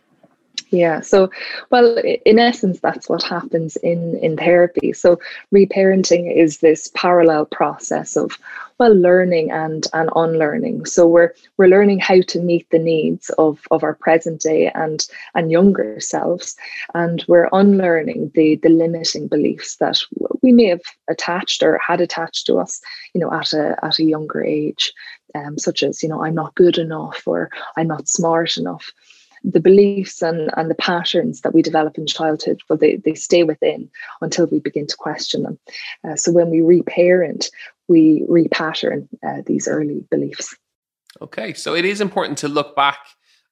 yeah 0.71 1.01
so 1.01 1.31
well 1.71 1.97
in 2.25 2.39
essence 2.39 2.81
that's 2.81 3.09
what 3.09 3.23
happens 3.23 3.77
in 3.77 4.19
in 4.23 4.37
therapy. 4.37 4.93
So 4.93 5.19
reparenting 5.55 6.35
is 6.35 6.59
this 6.59 6.91
parallel 6.95 7.47
process 7.47 8.17
of 8.17 8.39
well 8.79 8.95
learning 8.95 9.51
and 9.51 9.87
and 9.93 10.11
unlearning. 10.15 10.87
So 10.87 11.07
we're 11.07 11.35
we're 11.57 11.69
learning 11.69 12.01
how 12.01 12.21
to 12.21 12.41
meet 12.41 12.69
the 12.71 12.79
needs 12.79 13.31
of 13.39 13.61
of 13.71 13.83
our 13.83 13.95
present 13.95 14.41
day 14.41 14.71
and 14.75 15.07
and 15.35 15.51
younger 15.51 16.01
selves 16.01 16.57
and 16.95 17.25
we're 17.29 17.49
unlearning 17.53 18.31
the 18.35 18.57
the 18.57 18.69
limiting 18.69 19.29
beliefs 19.29 19.77
that 19.77 19.99
we 20.43 20.53
may 20.53 20.67
have 20.67 20.83
attached 21.09 21.63
or 21.63 21.79
had 21.79 22.01
attached 22.01 22.47
to 22.47 22.59
us 22.59 22.81
you 23.15 23.21
know 23.21 23.33
at 23.33 23.53
a 23.53 23.77
at 23.83 23.99
a 23.99 24.05
younger 24.05 24.43
age 24.43 24.93
um, 25.35 25.59
such 25.59 25.83
as 25.83 26.03
you 26.03 26.09
know 26.09 26.23
i'm 26.25 26.35
not 26.35 26.55
good 26.55 26.79
enough 26.79 27.23
or 27.27 27.51
i'm 27.77 27.87
not 27.89 28.09
smart 28.09 28.57
enough 28.57 28.93
the 29.45 29.61
beliefs 29.61 30.23
and, 30.23 30.51
and 30.57 30.71
the 30.71 30.75
patterns 30.75 31.43
that 31.43 31.55
we 31.55 31.63
develop 31.63 31.99
in 31.99 32.07
childhood, 32.07 32.61
well, 32.69 32.79
they, 32.79 32.97
they 32.97 33.15
stay 33.15 33.43
within 33.43 33.91
until 34.21 34.47
we 34.47 34.59
begin 34.59 34.87
to 34.87 34.97
question 34.97 35.43
them. 35.43 35.59
Uh, 36.05 36.17
so 36.17 36.33
when 36.33 36.51
we 36.51 36.61
reparent, 36.61 37.51
we 37.89 38.25
repattern 38.29 39.09
uh, 39.27 39.43
these 39.47 39.69
early 39.69 40.05
beliefs. 40.11 40.55
Okay, 41.21 41.55
so 41.55 41.75
it 41.75 41.85
is 41.85 42.01
important 42.01 42.39
to 42.39 42.49
look 42.49 42.77
back 42.77 42.99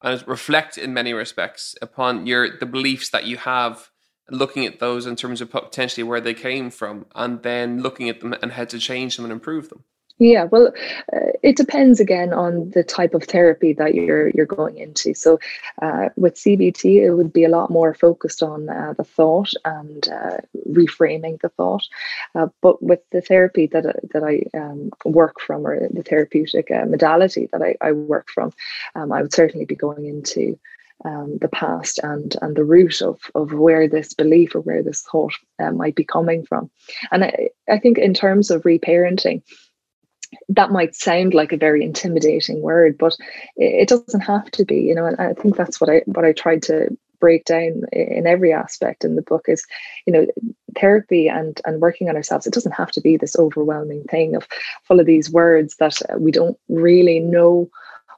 and 0.02 0.26
reflect 0.28 0.78
in 0.78 0.92
many 0.92 1.12
respects 1.12 1.74
upon 1.80 2.26
your 2.26 2.58
the 2.58 2.66
beliefs 2.66 3.10
that 3.10 3.24
you 3.24 3.38
have 3.38 3.90
looking 4.30 4.66
at 4.66 4.80
those 4.80 5.06
in 5.06 5.16
terms 5.16 5.40
of 5.40 5.50
potentially 5.50 6.02
where 6.02 6.20
they 6.20 6.34
came 6.34 6.68
from 6.70 7.06
and 7.14 7.42
then 7.42 7.80
looking 7.80 8.08
at 8.08 8.20
them 8.20 8.34
and 8.42 8.52
how 8.52 8.64
to 8.64 8.78
change 8.78 9.16
them 9.16 9.24
and 9.24 9.32
improve 9.32 9.68
them 9.68 9.84
yeah, 10.18 10.44
well, 10.44 10.72
uh, 11.12 11.32
it 11.42 11.56
depends 11.56 12.00
again 12.00 12.32
on 12.32 12.70
the 12.70 12.82
type 12.82 13.12
of 13.12 13.24
therapy 13.24 13.74
that 13.74 13.94
you're 13.94 14.30
you're 14.30 14.46
going 14.46 14.78
into. 14.78 15.12
So, 15.12 15.38
uh, 15.82 16.08
with 16.16 16.36
CBT, 16.36 17.02
it 17.02 17.12
would 17.12 17.32
be 17.32 17.44
a 17.44 17.50
lot 17.50 17.70
more 17.70 17.92
focused 17.92 18.42
on 18.42 18.70
uh, 18.70 18.94
the 18.96 19.04
thought 19.04 19.52
and 19.66 20.08
uh, 20.08 20.38
reframing 20.70 21.40
the 21.42 21.50
thought. 21.50 21.86
Uh, 22.34 22.48
but 22.62 22.82
with 22.82 23.00
the 23.10 23.20
therapy 23.20 23.66
that 23.66 23.84
that 24.14 24.24
I 24.24 24.44
um, 24.58 24.90
work 25.04 25.38
from, 25.38 25.66
or 25.66 25.86
the 25.90 26.02
therapeutic 26.02 26.70
uh, 26.70 26.86
modality 26.86 27.50
that 27.52 27.62
I, 27.62 27.76
I 27.82 27.92
work 27.92 28.30
from, 28.30 28.54
um, 28.94 29.12
I 29.12 29.20
would 29.20 29.34
certainly 29.34 29.66
be 29.66 29.76
going 29.76 30.06
into 30.06 30.58
um, 31.04 31.36
the 31.42 31.48
past 31.48 32.00
and 32.02 32.36
and 32.40 32.56
the 32.56 32.64
root 32.64 33.02
of 33.02 33.20
of 33.34 33.52
where 33.52 33.86
this 33.86 34.14
belief 34.14 34.54
or 34.54 34.60
where 34.60 34.82
this 34.82 35.02
thought 35.02 35.34
might 35.74 35.94
be 35.94 36.04
coming 36.04 36.42
from. 36.46 36.70
And 37.12 37.24
I, 37.24 37.50
I 37.68 37.78
think 37.78 37.98
in 37.98 38.14
terms 38.14 38.50
of 38.50 38.62
reparenting, 38.62 39.42
that 40.48 40.70
might 40.70 40.94
sound 40.94 41.34
like 41.34 41.52
a 41.52 41.56
very 41.56 41.84
intimidating 41.84 42.60
word, 42.60 42.96
but 42.98 43.16
it, 43.56 43.88
doesn't 43.88 44.20
have 44.20 44.50
to 44.52 44.64
be, 44.64 44.76
you 44.76 44.94
know, 44.94 45.06
and 45.06 45.16
I 45.18 45.34
think 45.34 45.56
that's 45.56 45.80
what 45.80 45.90
I 45.90 46.02
what 46.06 46.24
I 46.24 46.32
tried 46.32 46.62
to 46.64 46.96
break 47.18 47.44
down 47.44 47.82
in 47.92 48.26
every 48.26 48.52
aspect 48.52 49.04
in 49.04 49.16
the 49.16 49.22
book 49.22 49.46
is, 49.48 49.64
you 50.06 50.12
know, 50.12 50.26
therapy 50.78 51.28
and 51.28 51.60
and 51.64 51.80
working 51.80 52.08
on 52.08 52.16
ourselves. 52.16 52.46
It 52.46 52.52
doesn't 52.52 52.72
have 52.72 52.90
to 52.92 53.00
be 53.00 53.16
this 53.16 53.36
overwhelming 53.36 54.04
thing 54.04 54.34
of 54.34 54.46
full 54.84 55.00
of 55.00 55.06
these 55.06 55.30
words 55.30 55.76
that 55.76 56.00
uh, 56.10 56.18
we 56.18 56.30
don't 56.32 56.58
really 56.68 57.20
know 57.20 57.70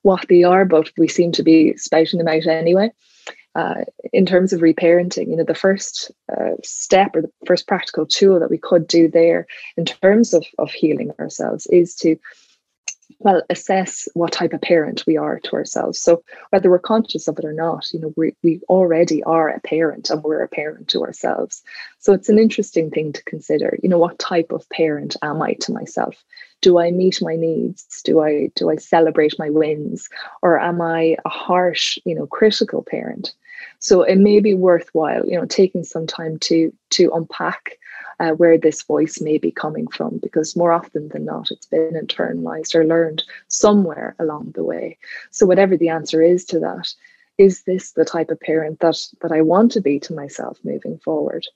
what 0.02 0.26
they 0.28 0.44
are, 0.44 0.64
but 0.64 0.90
we 0.96 1.08
seem 1.08 1.32
to 1.32 1.42
be 1.42 1.76
spouting 1.76 2.18
them 2.18 2.28
out 2.28 2.46
anyway 2.46 2.92
uh, 3.58 3.84
in 4.12 4.24
terms 4.24 4.52
of 4.52 4.60
reparenting, 4.60 5.28
you 5.28 5.34
know, 5.34 5.42
the 5.42 5.52
first 5.52 6.12
uh, 6.30 6.54
step 6.62 7.16
or 7.16 7.22
the 7.22 7.32
first 7.44 7.66
practical 7.66 8.06
tool 8.06 8.38
that 8.38 8.50
we 8.50 8.56
could 8.56 8.86
do 8.86 9.08
there 9.08 9.48
in 9.76 9.84
terms 9.84 10.32
of, 10.32 10.46
of 10.58 10.70
healing 10.70 11.10
ourselves 11.18 11.66
is 11.66 11.96
to 11.96 12.16
well 13.20 13.42
assess 13.50 14.06
what 14.14 14.30
type 14.30 14.52
of 14.52 14.60
parent 14.60 15.02
we 15.08 15.16
are 15.16 15.40
to 15.40 15.54
ourselves. 15.54 15.98
So 15.98 16.22
whether 16.50 16.70
we're 16.70 16.78
conscious 16.78 17.26
of 17.26 17.36
it 17.36 17.44
or 17.44 17.52
not 17.52 17.92
you 17.92 17.98
know 17.98 18.14
we, 18.16 18.36
we 18.44 18.60
already 18.68 19.24
are 19.24 19.48
a 19.48 19.60
parent 19.60 20.08
and 20.08 20.22
we're 20.22 20.44
a 20.44 20.48
parent 20.48 20.86
to 20.90 21.02
ourselves. 21.02 21.60
So 21.98 22.12
it's 22.12 22.28
an 22.28 22.38
interesting 22.38 22.90
thing 22.90 23.12
to 23.14 23.24
consider 23.24 23.76
you 23.82 23.88
know 23.88 23.98
what 23.98 24.20
type 24.20 24.52
of 24.52 24.68
parent 24.68 25.16
am 25.22 25.42
i 25.42 25.54
to 25.54 25.72
myself? 25.72 26.14
Do 26.60 26.78
i 26.78 26.92
meet 26.92 27.20
my 27.20 27.34
needs? 27.34 28.02
Do 28.04 28.20
i 28.20 28.52
do 28.54 28.70
i 28.70 28.76
celebrate 28.76 29.36
my 29.36 29.50
wins? 29.50 30.08
Or 30.42 30.60
am 30.60 30.80
i 30.80 31.16
a 31.24 31.28
harsh 31.28 31.98
you 32.04 32.14
know 32.14 32.28
critical 32.28 32.84
parent 32.84 33.34
so 33.78 34.02
it 34.02 34.16
may 34.16 34.40
be 34.40 34.54
worthwhile, 34.54 35.26
you 35.26 35.36
know, 35.36 35.46
taking 35.46 35.84
some 35.84 36.06
time 36.06 36.38
to 36.40 36.72
to 36.90 37.10
unpack 37.14 37.78
uh, 38.20 38.32
where 38.32 38.58
this 38.58 38.82
voice 38.82 39.20
may 39.20 39.38
be 39.38 39.50
coming 39.50 39.86
from, 39.86 40.18
because 40.18 40.56
more 40.56 40.72
often 40.72 41.08
than 41.08 41.24
not, 41.24 41.50
it's 41.50 41.66
been 41.66 41.94
internalized 41.94 42.74
or 42.74 42.84
learned 42.84 43.22
somewhere 43.46 44.16
along 44.18 44.52
the 44.54 44.64
way. 44.64 44.98
So 45.30 45.46
whatever 45.46 45.76
the 45.76 45.88
answer 45.88 46.20
is 46.20 46.44
to 46.46 46.58
that, 46.60 46.92
is 47.38 47.62
this 47.62 47.92
the 47.92 48.04
type 48.04 48.30
of 48.30 48.40
parent 48.40 48.80
that 48.80 48.98
that 49.20 49.32
I 49.32 49.42
want 49.42 49.72
to 49.72 49.80
be 49.80 50.00
to 50.00 50.14
myself 50.14 50.58
moving 50.64 50.98
forward? 50.98 51.46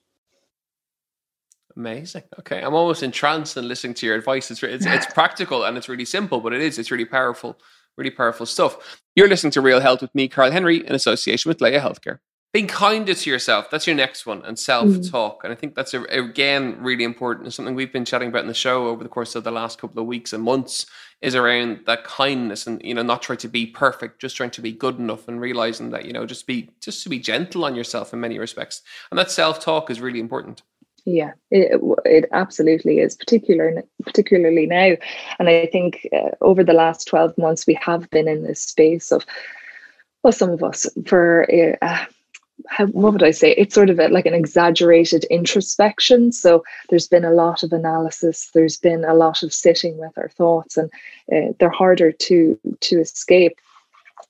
Amazing. 1.76 2.24
Okay, 2.38 2.60
I'm 2.62 2.74
almost 2.74 3.02
entranced 3.02 3.56
in 3.56 3.66
listening 3.66 3.94
to 3.94 4.06
your 4.06 4.14
advice. 4.14 4.50
It's 4.50 4.62
it's, 4.62 4.86
it's 4.86 5.06
practical 5.12 5.64
and 5.64 5.76
it's 5.76 5.88
really 5.88 6.04
simple, 6.04 6.40
but 6.40 6.52
it 6.52 6.60
is 6.60 6.78
it's 6.78 6.90
really 6.90 7.06
powerful. 7.06 7.58
Really 7.96 8.10
powerful 8.10 8.46
stuff. 8.46 9.00
You're 9.14 9.28
listening 9.28 9.50
to 9.52 9.60
Real 9.60 9.80
Health 9.80 10.00
with 10.00 10.14
me, 10.14 10.28
Karl 10.28 10.50
Henry, 10.50 10.86
in 10.86 10.94
association 10.94 11.48
with 11.48 11.60
Laya 11.60 11.80
Healthcare. 11.80 12.18
Being 12.52 12.66
kinder 12.66 13.14
to 13.14 13.30
yourself, 13.30 13.70
that's 13.70 13.86
your 13.86 13.96
next 13.96 14.26
one, 14.26 14.42
and 14.44 14.58
self 14.58 15.10
talk. 15.10 15.40
Mm. 15.40 15.44
And 15.44 15.52
I 15.52 15.56
think 15.56 15.74
that's, 15.74 15.94
a, 15.94 16.02
again, 16.02 16.76
really 16.80 17.04
important. 17.04 17.46
And 17.46 17.54
something 17.54 17.74
we've 17.74 17.92
been 17.92 18.04
chatting 18.04 18.28
about 18.28 18.42
in 18.42 18.48
the 18.48 18.54
show 18.54 18.88
over 18.88 19.02
the 19.02 19.08
course 19.08 19.34
of 19.34 19.44
the 19.44 19.50
last 19.50 19.78
couple 19.78 20.00
of 20.00 20.06
weeks 20.06 20.34
and 20.34 20.42
months 20.42 20.84
is 21.22 21.34
around 21.34 21.80
that 21.86 22.04
kindness 22.04 22.66
and, 22.66 22.82
you 22.84 22.92
know, 22.92 23.02
not 23.02 23.22
trying 23.22 23.38
to 23.38 23.48
be 23.48 23.64
perfect, 23.64 24.20
just 24.20 24.36
trying 24.36 24.50
to 24.50 24.60
be 24.60 24.72
good 24.72 24.98
enough 24.98 25.28
and 25.28 25.40
realizing 25.40 25.90
that, 25.90 26.04
you 26.04 26.12
know, 26.12 26.26
just 26.26 26.46
be, 26.46 26.68
just 26.82 27.02
to 27.04 27.08
be 27.08 27.18
gentle 27.18 27.64
on 27.64 27.74
yourself 27.74 28.12
in 28.12 28.20
many 28.20 28.38
respects. 28.38 28.82
And 29.10 29.18
that 29.18 29.30
self 29.30 29.58
talk 29.58 29.88
is 29.88 30.00
really 30.00 30.20
important. 30.20 30.62
Yeah, 31.04 31.32
it, 31.50 31.80
it 32.04 32.28
absolutely 32.32 33.00
is, 33.00 33.16
particular, 33.16 33.82
particularly 34.04 34.66
now. 34.66 34.96
And 35.38 35.48
I 35.48 35.66
think 35.66 36.06
uh, 36.12 36.30
over 36.40 36.62
the 36.62 36.72
last 36.72 37.08
12 37.08 37.36
months, 37.38 37.66
we 37.66 37.74
have 37.82 38.08
been 38.10 38.28
in 38.28 38.44
this 38.44 38.62
space 38.62 39.10
of, 39.10 39.26
well, 40.22 40.32
some 40.32 40.50
of 40.50 40.62
us, 40.62 40.86
for, 41.06 41.46
uh, 41.82 42.04
how, 42.68 42.86
what 42.86 43.12
would 43.12 43.22
I 43.24 43.32
say? 43.32 43.52
It's 43.52 43.74
sort 43.74 43.90
of 43.90 43.98
a, 43.98 44.08
like 44.08 44.26
an 44.26 44.34
exaggerated 44.34 45.24
introspection. 45.24 46.30
So 46.30 46.62
there's 46.88 47.08
been 47.08 47.24
a 47.24 47.32
lot 47.32 47.64
of 47.64 47.72
analysis, 47.72 48.50
there's 48.54 48.76
been 48.76 49.04
a 49.04 49.14
lot 49.14 49.42
of 49.42 49.52
sitting 49.52 49.98
with 49.98 50.16
our 50.16 50.28
thoughts, 50.28 50.76
and 50.76 50.90
uh, 51.32 51.52
they're 51.58 51.70
harder 51.70 52.12
to 52.12 52.58
to 52.80 53.00
escape 53.00 53.58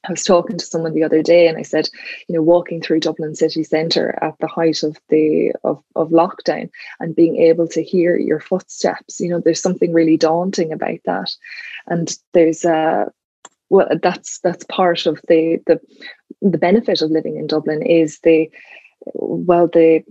I 0.05 0.11
was 0.11 0.25
talking 0.25 0.59
to 0.59 0.65
someone 0.65 0.95
the 0.95 1.05
other 1.05 1.23
day 1.23 1.47
and 1.47 1.57
I 1.57 1.63
said, 1.63 1.89
you 2.29 2.35
know, 2.35 2.43
walking 2.43 2.81
through 2.81 3.01
Dublin 3.01 3.35
city 3.35 3.63
centre 3.63 4.19
at 4.21 4.37
the 4.39 4.49
height 4.49 4.83
of 4.83 4.99
the 5.09 5.53
of, 5.63 5.83
of 5.95 6.11
lockdown 6.11 6.71
and 6.99 7.15
being 7.15 7.37
able 7.37 7.69
to 7.69 7.83
hear 7.83 8.17
your 8.17 8.41
footsteps, 8.41 9.21
you 9.21 9.29
know, 9.29 9.41
there's 9.41 9.63
something 9.63 9.93
really 9.93 10.17
daunting 10.17 10.73
about 10.73 10.99
that. 11.05 11.31
And 11.87 12.17
there's 12.33 12.65
a 12.65 13.13
well 13.71 13.89
that's 14.03 14.41
that's 14.41 14.65
part 14.65 15.07
of 15.07 15.21
the 15.29 15.59
the 15.67 15.81
the 16.41 16.59
benefit 16.59 17.01
of 17.01 17.11
living 17.11 17.37
in 17.37 17.47
Dublin 17.47 17.83
is 17.83 18.19
the 18.21 18.51
well 19.15 19.69
the 19.69 20.03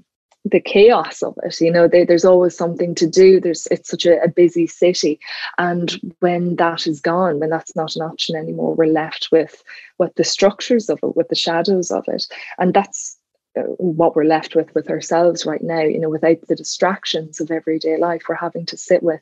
the 0.46 0.60
chaos 0.60 1.22
of 1.22 1.38
it 1.44 1.62
you 1.62 1.72
know 1.72 1.88
they, 1.88 2.04
there's 2.04 2.26
always 2.26 2.58
something 2.58 2.96
to 2.96 3.08
do. 3.08 3.40
There's 3.40 3.68
it's 3.70 3.90
such 3.90 4.06
a, 4.06 4.22
a, 4.22 4.28
busy 4.28 4.66
city. 4.66 5.20
And 5.58 5.92
when 6.20 6.56
that 6.56 6.88
is 6.88 7.00
gone 7.00 7.40
when 7.40 7.50
that's 7.50 7.76
not 7.76 7.96
an 7.96 8.02
option 8.02 8.36
anymore 8.36 8.74
we're 8.74 8.88
left 8.88 9.30
with 9.32 9.64
what 9.98 10.16
the 10.16 10.24
structures 10.24 10.90
of 10.90 11.00
it 11.04 11.16
with 11.16 11.28
the 11.28 11.36
shadows 11.36 11.92
of 11.92 12.06
it. 12.08 12.26
And 12.58 12.74
that's 12.74 13.18
uh, 13.58 13.62
what 13.78 14.16
we're 14.16 14.24
left 14.24 14.56
with 14.56 14.74
with 14.74 14.90
ourselves 14.90 15.46
right 15.46 15.62
now 15.62 15.82
you 15.82 16.00
know 16.00 16.10
without 16.10 16.42
the 16.48 16.56
distractions 16.56 17.40
of 17.40 17.52
everyday 17.52 17.98
life. 17.98 18.24
We're 18.28 18.36
having 18.36 18.66
to 18.68 18.78
sit 18.78 19.04
with 19.04 19.22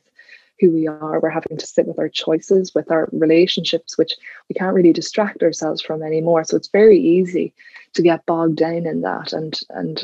who 0.58 0.70
we 0.70 0.86
are. 0.86 1.20
We're 1.20 1.30
having 1.30 1.56
to 1.56 1.66
sit 1.66 1.86
with 1.86 1.98
our 1.98 2.08
choices 2.08 2.74
with 2.74 2.90
our 2.90 3.10
relationships 3.12 3.98
which 3.98 4.14
we 4.48 4.54
can't 4.54 4.74
really 4.74 4.94
distract 4.94 5.42
ourselves 5.42 5.82
from 5.82 6.02
anymore. 6.02 6.44
So 6.44 6.56
it's 6.56 6.68
very 6.68 6.98
easy 6.98 7.52
to 7.92 8.02
get 8.02 8.24
bogged 8.24 8.56
down 8.56 8.86
in 8.86 9.02
that 9.02 9.34
and 9.34 9.60
and 9.68 10.02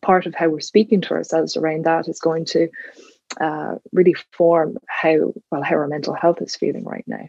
part 0.00 0.26
of 0.26 0.34
how 0.34 0.48
we're 0.48 0.60
speaking 0.60 1.00
to 1.02 1.14
ourselves 1.14 1.56
around 1.56 1.84
that 1.84 2.08
is 2.08 2.20
going 2.20 2.44
to 2.46 2.68
uh, 3.40 3.76
really 3.92 4.14
form 4.32 4.76
how 4.88 5.32
well 5.50 5.62
how 5.62 5.76
our 5.76 5.88
mental 5.88 6.14
health 6.14 6.42
is 6.42 6.56
feeling 6.56 6.84
right 6.84 7.04
now. 7.06 7.28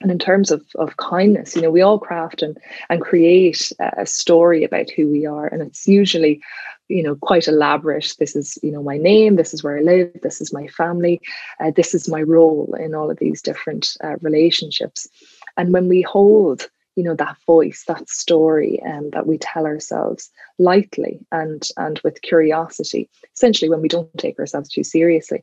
And 0.00 0.10
in 0.10 0.18
terms 0.18 0.50
of, 0.50 0.62
of 0.74 0.96
kindness 0.96 1.54
you 1.54 1.62
know 1.62 1.70
we 1.70 1.82
all 1.82 1.98
craft 1.98 2.42
and, 2.42 2.58
and 2.90 3.00
create 3.00 3.70
a 3.78 4.06
story 4.06 4.64
about 4.64 4.90
who 4.90 5.08
we 5.08 5.24
are. 5.26 5.46
And 5.46 5.62
it's 5.62 5.86
usually 5.86 6.42
you 6.88 7.02
know 7.02 7.16
quite 7.16 7.48
elaborate. 7.48 8.14
This 8.18 8.36
is 8.36 8.58
you 8.62 8.72
know 8.72 8.82
my 8.82 8.98
name. 8.98 9.36
This 9.36 9.54
is 9.54 9.62
where 9.62 9.78
i 9.78 9.80
live. 9.80 10.10
This 10.22 10.40
is 10.40 10.52
my 10.52 10.66
family. 10.68 11.20
Uh, 11.60 11.70
this 11.74 11.94
is 11.94 12.08
my 12.08 12.22
role 12.22 12.74
in 12.78 12.94
all 12.94 13.10
of 13.10 13.18
these 13.18 13.40
different 13.40 13.96
uh, 14.02 14.16
relationships. 14.20 15.08
And 15.56 15.72
when 15.72 15.88
we 15.88 16.02
hold 16.02 16.68
you 16.96 17.02
know 17.02 17.14
that 17.14 17.36
voice 17.46 17.84
that 17.88 18.08
story 18.08 18.80
um, 18.86 19.10
that 19.10 19.26
we 19.26 19.38
tell 19.38 19.66
ourselves 19.66 20.30
lightly 20.58 21.18
and 21.32 21.68
and 21.76 22.00
with 22.04 22.22
curiosity 22.22 23.08
essentially 23.34 23.68
when 23.68 23.80
we 23.80 23.88
don't 23.88 24.16
take 24.18 24.38
ourselves 24.38 24.68
too 24.68 24.84
seriously. 24.84 25.42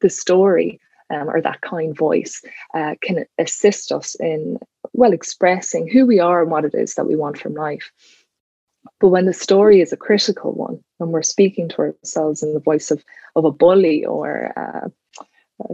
The 0.00 0.10
story 0.10 0.80
um, 1.10 1.28
or 1.28 1.40
that 1.40 1.60
kind 1.60 1.96
voice 1.96 2.42
uh, 2.74 2.94
can 3.02 3.26
assist 3.38 3.92
us 3.92 4.14
in 4.16 4.58
well 4.92 5.12
expressing 5.12 5.88
who 5.88 6.06
we 6.06 6.18
are 6.18 6.42
and 6.42 6.50
what 6.50 6.64
it 6.64 6.74
is 6.74 6.94
that 6.94 7.06
we 7.06 7.16
want 7.16 7.38
from 7.38 7.54
life. 7.54 7.92
But 9.00 9.08
when 9.08 9.26
the 9.26 9.32
story 9.32 9.80
is 9.80 9.92
a 9.92 9.96
critical 9.96 10.52
one 10.52 10.82
when 10.98 11.10
we're 11.10 11.22
speaking 11.22 11.68
to 11.70 11.78
ourselves 11.78 12.42
in 12.42 12.54
the 12.54 12.60
voice 12.60 12.90
of 12.90 13.04
of 13.36 13.44
a 13.44 13.52
bully 13.52 14.04
or 14.04 14.52
uh, 14.56 14.88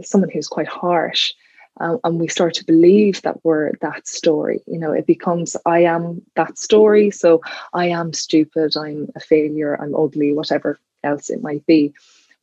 someone 0.03 0.29
who's 0.29 0.47
quite 0.47 0.67
harsh 0.67 1.33
um, 1.79 1.99
and 2.03 2.19
we 2.19 2.27
start 2.27 2.53
to 2.55 2.65
believe 2.65 3.21
that 3.21 3.43
we're 3.43 3.71
that 3.81 4.07
story. 4.07 4.59
You 4.67 4.79
know 4.79 4.91
it 4.91 5.05
becomes 5.05 5.55
i 5.65 5.79
am 5.79 6.21
that 6.35 6.57
story 6.57 7.11
so 7.11 7.41
i 7.73 7.85
am 7.87 8.13
stupid 8.13 8.75
i'm 8.77 9.09
a 9.15 9.19
failure 9.19 9.75
i'm 9.81 9.95
ugly 9.95 10.33
whatever 10.33 10.79
else 11.03 11.29
it 11.29 11.41
might 11.41 11.65
be 11.65 11.93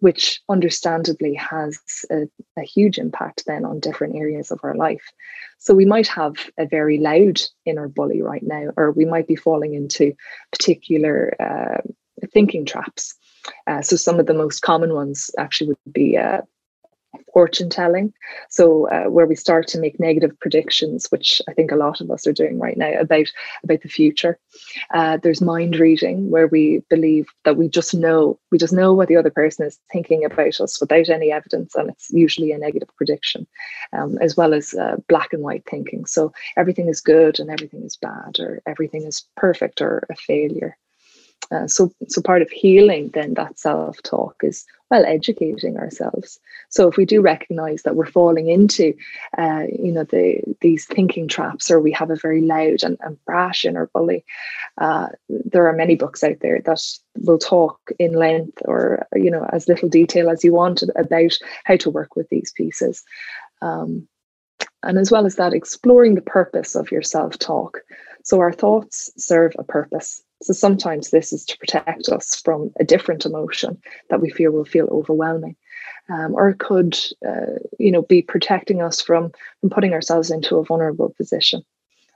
which 0.00 0.42
understandably 0.48 1.34
has 1.34 1.78
a, 2.10 2.28
a 2.58 2.62
huge 2.62 2.98
impact 2.98 3.44
then 3.46 3.64
on 3.64 3.80
different 3.80 4.14
areas 4.14 4.50
of 4.50 4.60
our 4.62 4.74
life. 4.74 5.10
So 5.58 5.74
we 5.74 5.86
might 5.86 6.06
have 6.08 6.34
a 6.58 6.66
very 6.66 6.98
loud 6.98 7.40
inner 7.64 7.88
bully 7.88 8.20
right 8.20 8.42
now 8.42 8.72
or 8.76 8.92
we 8.92 9.04
might 9.04 9.26
be 9.26 9.36
falling 9.36 9.74
into 9.74 10.14
particular 10.52 11.34
uh, 11.40 11.80
thinking 12.32 12.66
traps. 12.66 13.14
Uh, 13.66 13.80
so 13.80 13.96
some 13.96 14.20
of 14.20 14.26
the 14.26 14.34
most 14.34 14.60
common 14.60 14.92
ones 14.92 15.30
actually 15.38 15.68
would 15.68 15.92
be 15.92 16.16
uh, 16.16 16.42
fortune 17.36 17.68
telling. 17.68 18.14
So 18.48 18.88
uh, 18.88 19.10
where 19.10 19.26
we 19.26 19.36
start 19.36 19.68
to 19.68 19.78
make 19.78 20.00
negative 20.00 20.32
predictions, 20.40 21.06
which 21.10 21.42
I 21.46 21.52
think 21.52 21.70
a 21.70 21.76
lot 21.76 22.00
of 22.00 22.10
us 22.10 22.26
are 22.26 22.32
doing 22.32 22.58
right 22.58 22.78
now 22.78 22.92
about 22.98 23.26
about 23.62 23.82
the 23.82 23.90
future. 23.90 24.38
Uh, 24.94 25.18
there's 25.22 25.42
mind 25.42 25.76
reading, 25.76 26.30
where 26.30 26.46
we 26.46 26.82
believe 26.88 27.26
that 27.44 27.58
we 27.58 27.68
just 27.68 27.92
know 27.92 28.38
we 28.50 28.56
just 28.56 28.72
know 28.72 28.94
what 28.94 29.08
the 29.08 29.16
other 29.16 29.34
person 29.42 29.66
is 29.66 29.78
thinking 29.92 30.24
about 30.24 30.58
us 30.62 30.80
without 30.80 31.10
any 31.10 31.30
evidence, 31.30 31.74
and 31.74 31.90
it's 31.90 32.08
usually 32.10 32.52
a 32.52 32.58
negative 32.58 32.88
prediction, 32.96 33.46
um, 33.92 34.16
as 34.22 34.34
well 34.34 34.54
as 34.54 34.72
uh, 34.72 34.96
black 35.06 35.34
and 35.34 35.42
white 35.42 35.64
thinking. 35.70 36.06
So 36.06 36.32
everything 36.56 36.88
is 36.88 37.02
good 37.02 37.38
and 37.38 37.50
everything 37.50 37.82
is 37.84 37.98
bad, 37.98 38.40
or 38.40 38.62
everything 38.66 39.02
is 39.02 39.28
perfect 39.36 39.82
or 39.82 40.06
a 40.08 40.16
failure. 40.16 40.78
Uh, 41.50 41.66
so, 41.66 41.92
so 42.08 42.20
part 42.20 42.42
of 42.42 42.50
healing 42.50 43.10
then 43.14 43.34
that 43.34 43.58
self 43.58 44.02
talk 44.02 44.36
is 44.42 44.64
well 44.90 45.04
educating 45.04 45.76
ourselves. 45.76 46.38
So 46.68 46.88
if 46.88 46.96
we 46.96 47.04
do 47.04 47.20
recognize 47.20 47.82
that 47.82 47.96
we're 47.96 48.06
falling 48.06 48.48
into, 48.48 48.94
uh, 49.38 49.64
you 49.70 49.92
know, 49.92 50.04
the 50.04 50.40
these 50.60 50.86
thinking 50.86 51.28
traps, 51.28 51.70
or 51.70 51.80
we 51.80 51.92
have 51.92 52.10
a 52.10 52.16
very 52.16 52.40
loud 52.40 52.82
and, 52.82 52.96
and 53.00 53.22
brash 53.24 53.64
inner 53.64 53.86
bully, 53.92 54.24
uh, 54.78 55.08
there 55.28 55.66
are 55.66 55.72
many 55.72 55.96
books 55.96 56.22
out 56.22 56.40
there 56.40 56.60
that 56.64 56.82
will 57.18 57.38
talk 57.38 57.78
in 57.98 58.12
length 58.12 58.62
or 58.64 59.06
you 59.14 59.30
know 59.30 59.48
as 59.52 59.68
little 59.68 59.88
detail 59.88 60.30
as 60.30 60.44
you 60.44 60.52
want 60.52 60.82
about 60.96 61.32
how 61.64 61.76
to 61.76 61.90
work 61.90 62.16
with 62.16 62.28
these 62.28 62.52
pieces. 62.52 63.02
Um, 63.62 64.06
and 64.82 64.98
as 64.98 65.10
well 65.10 65.26
as 65.26 65.36
that, 65.36 65.52
exploring 65.52 66.14
the 66.14 66.22
purpose 66.22 66.74
of 66.74 66.90
your 66.90 67.02
self 67.02 67.38
talk. 67.38 67.80
So 68.26 68.40
our 68.40 68.52
thoughts 68.52 69.08
serve 69.16 69.52
a 69.56 69.62
purpose. 69.62 70.20
So 70.42 70.52
sometimes 70.52 71.10
this 71.10 71.32
is 71.32 71.44
to 71.44 71.58
protect 71.58 72.08
us 72.08 72.34
from 72.44 72.72
a 72.80 72.84
different 72.84 73.24
emotion 73.24 73.80
that 74.10 74.20
we 74.20 74.30
fear 74.30 74.50
will 74.50 74.64
feel 74.64 74.88
overwhelming. 74.90 75.54
Um, 76.08 76.34
or 76.34 76.48
it 76.48 76.58
could, 76.58 76.98
uh, 77.26 77.60
you 77.78 77.92
know, 77.92 78.02
be 78.02 78.22
protecting 78.22 78.82
us 78.82 79.00
from, 79.00 79.30
from 79.60 79.70
putting 79.70 79.92
ourselves 79.92 80.32
into 80.32 80.56
a 80.56 80.64
vulnerable 80.64 81.14
position. 81.16 81.62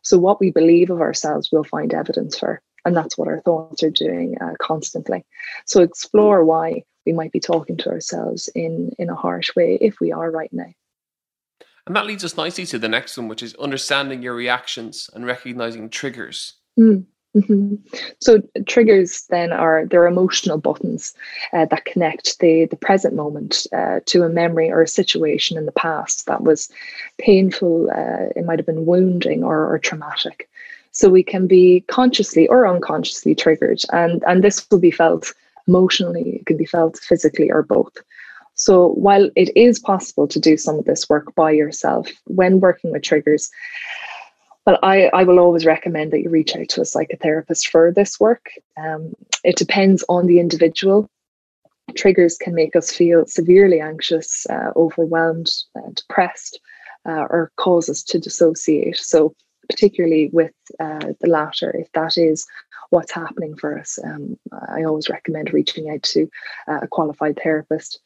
So 0.03 0.19
what 0.19 0.41
we 0.41 0.51
believe 0.51 0.91
of 0.91 1.01
ourselves, 1.01 1.51
we'll 1.53 1.63
find 1.63 1.95
evidence 1.95 2.37
for. 2.37 2.61
And 2.85 2.97
that's 2.97 3.17
what 3.17 3.29
our 3.29 3.41
thoughts 3.43 3.85
are 3.85 3.91
doing 3.91 4.37
uh, 4.41 4.55
constantly. 4.61 5.25
So 5.65 5.81
explore 5.81 6.45
why 6.45 6.83
we 7.07 7.13
might 7.13 7.31
be 7.31 7.41
talking 7.41 7.77
to 7.79 7.91
ourselves 7.91 8.49
in, 8.57 8.91
in 8.99 9.11
a 9.11 9.15
harsh 9.15 9.55
way 9.55 9.79
if 9.81 10.01
we 10.01 10.11
are 10.11 10.31
right 10.31 10.53
now. 10.53 10.73
And 11.87 11.97
that 11.97 12.07
leads 12.07 12.25
us 12.25 12.37
nicely 12.37 12.67
to 12.67 12.79
the 12.79 12.89
next 12.89 13.17
one, 13.17 13.29
which 13.29 13.43
is 13.43 13.55
understanding 13.55 14.23
your 14.23 14.35
reactions 14.35 15.11
and 15.15 15.27
recognizing 15.27 15.89
triggers. 15.89 16.55
Mm. 16.79 17.05
Mm-hmm. 17.37 17.77
So 18.21 18.43
triggers 18.67 19.27
then 19.31 19.53
are 19.53 19.87
they're 19.87 20.09
emotional 20.09 20.59
buttons 20.59 21.15
uh, 21.53 21.65
that 21.67 21.85
connect 21.85 22.41
the 22.41 22.65
the 22.65 22.77
present 22.77 23.15
moment 23.15 23.69
uh, 23.73 24.01
to 24.07 24.25
a 24.25 24.29
memory 24.29 24.69
or 24.69 24.83
a 24.83 24.89
situation 24.89 25.57
in 25.57 25.65
the 25.65 25.73
past 25.73 26.27
that 26.27 26.43
was 26.43 26.69
painful. 27.19 27.89
Uh, 27.91 28.33
it 28.35 28.45
might 28.45 28.59
have 28.59 28.67
been 28.67 28.85
wounding 28.85 29.45
or, 29.45 29.73
or 29.73 29.79
traumatic. 29.79 30.49
So 30.91 31.09
we 31.09 31.23
can 31.23 31.47
be 31.47 31.85
consciously 31.87 32.49
or 32.49 32.67
unconsciously 32.67 33.37
triggered, 33.37 33.81
and 33.93 34.25
and 34.27 34.43
this 34.43 34.69
will 34.69 34.81
be 34.81 34.91
felt 34.91 35.33
emotionally. 35.69 36.41
It 36.41 36.47
can 36.47 36.57
be 36.57 36.67
felt 36.67 36.99
physically 36.99 37.49
or 37.49 37.63
both. 37.63 37.97
So 38.61 38.89
while 38.89 39.31
it 39.37 39.51
is 39.57 39.79
possible 39.79 40.29
to 40.29 40.39
do 40.39 40.59
some 40.59 40.79
of 40.79 40.85
this 40.85 41.09
work 41.09 41.35
by 41.35 41.51
yourself 41.51 42.11
when 42.27 42.61
working 42.61 42.93
with 42.93 43.03
triggers, 43.03 43.51
well, 44.67 44.79
I, 44.83 45.07
I 45.15 45.25
will 45.25 45.39
always 45.39 45.65
recommend 45.65 46.13
that 46.13 46.21
you 46.21 46.29
reach 46.29 46.55
out 46.55 46.69
to 46.69 46.83
a 46.83 46.85
psychotherapist 46.85 47.69
for 47.71 47.91
this 47.91 48.21
work. 48.21 48.51
Um, 48.77 49.15
it 49.45 49.57
depends 49.57 50.05
on 50.11 50.27
the 50.27 50.41
individual. 50.41 51.09
Triggers 51.97 52.37
can 52.37 52.55
make 52.55 52.77
us 52.77 52.93
feel 52.93 53.25
severely 53.25 53.81
anxious, 53.81 54.47
uh, 54.51 54.73
overwhelmed, 54.77 55.51
uh, 55.75 55.89
depressed, 55.95 56.61
uh, 57.09 57.27
or 57.31 57.53
cause 57.57 57.89
us 57.89 58.03
to 58.03 58.19
dissociate. 58.19 58.99
So, 58.99 59.35
particularly 59.71 60.29
with 60.35 60.53
uh, 60.79 61.15
the 61.21 61.31
latter, 61.31 61.75
if 61.75 61.91
that 61.93 62.19
is 62.19 62.47
what's 62.91 63.13
happening 63.13 63.57
for 63.57 63.79
us, 63.79 63.99
um, 64.05 64.37
I 64.69 64.83
always 64.83 65.09
recommend 65.09 65.55
reaching 65.55 65.89
out 65.89 66.03
to 66.03 66.29
uh, 66.69 66.81
a 66.83 66.89
qualified 66.89 67.41
therapist. 67.43 68.01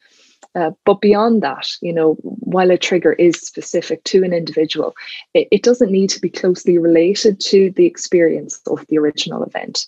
Uh, 0.55 0.71
but 0.85 1.01
beyond 1.01 1.43
that, 1.43 1.69
you 1.81 1.93
know, 1.93 2.15
while 2.23 2.71
a 2.71 2.79
trigger 2.79 3.15
is 3.15 3.35
specific 3.41 4.05
to 4.05 4.23
an 4.23 4.33
individual, 4.33 4.95
it, 5.35 5.49
it 5.51 5.63
doesn't 5.63 5.91
need 5.91 6.09
to 6.11 6.21
be 6.21 6.31
closely 6.31 6.79
related 6.79 7.41
to 7.41 7.71
the 7.73 7.87
experience 7.87 8.61
of 8.69 8.87
the 8.87 8.99
original 8.99 9.43
event. 9.43 9.87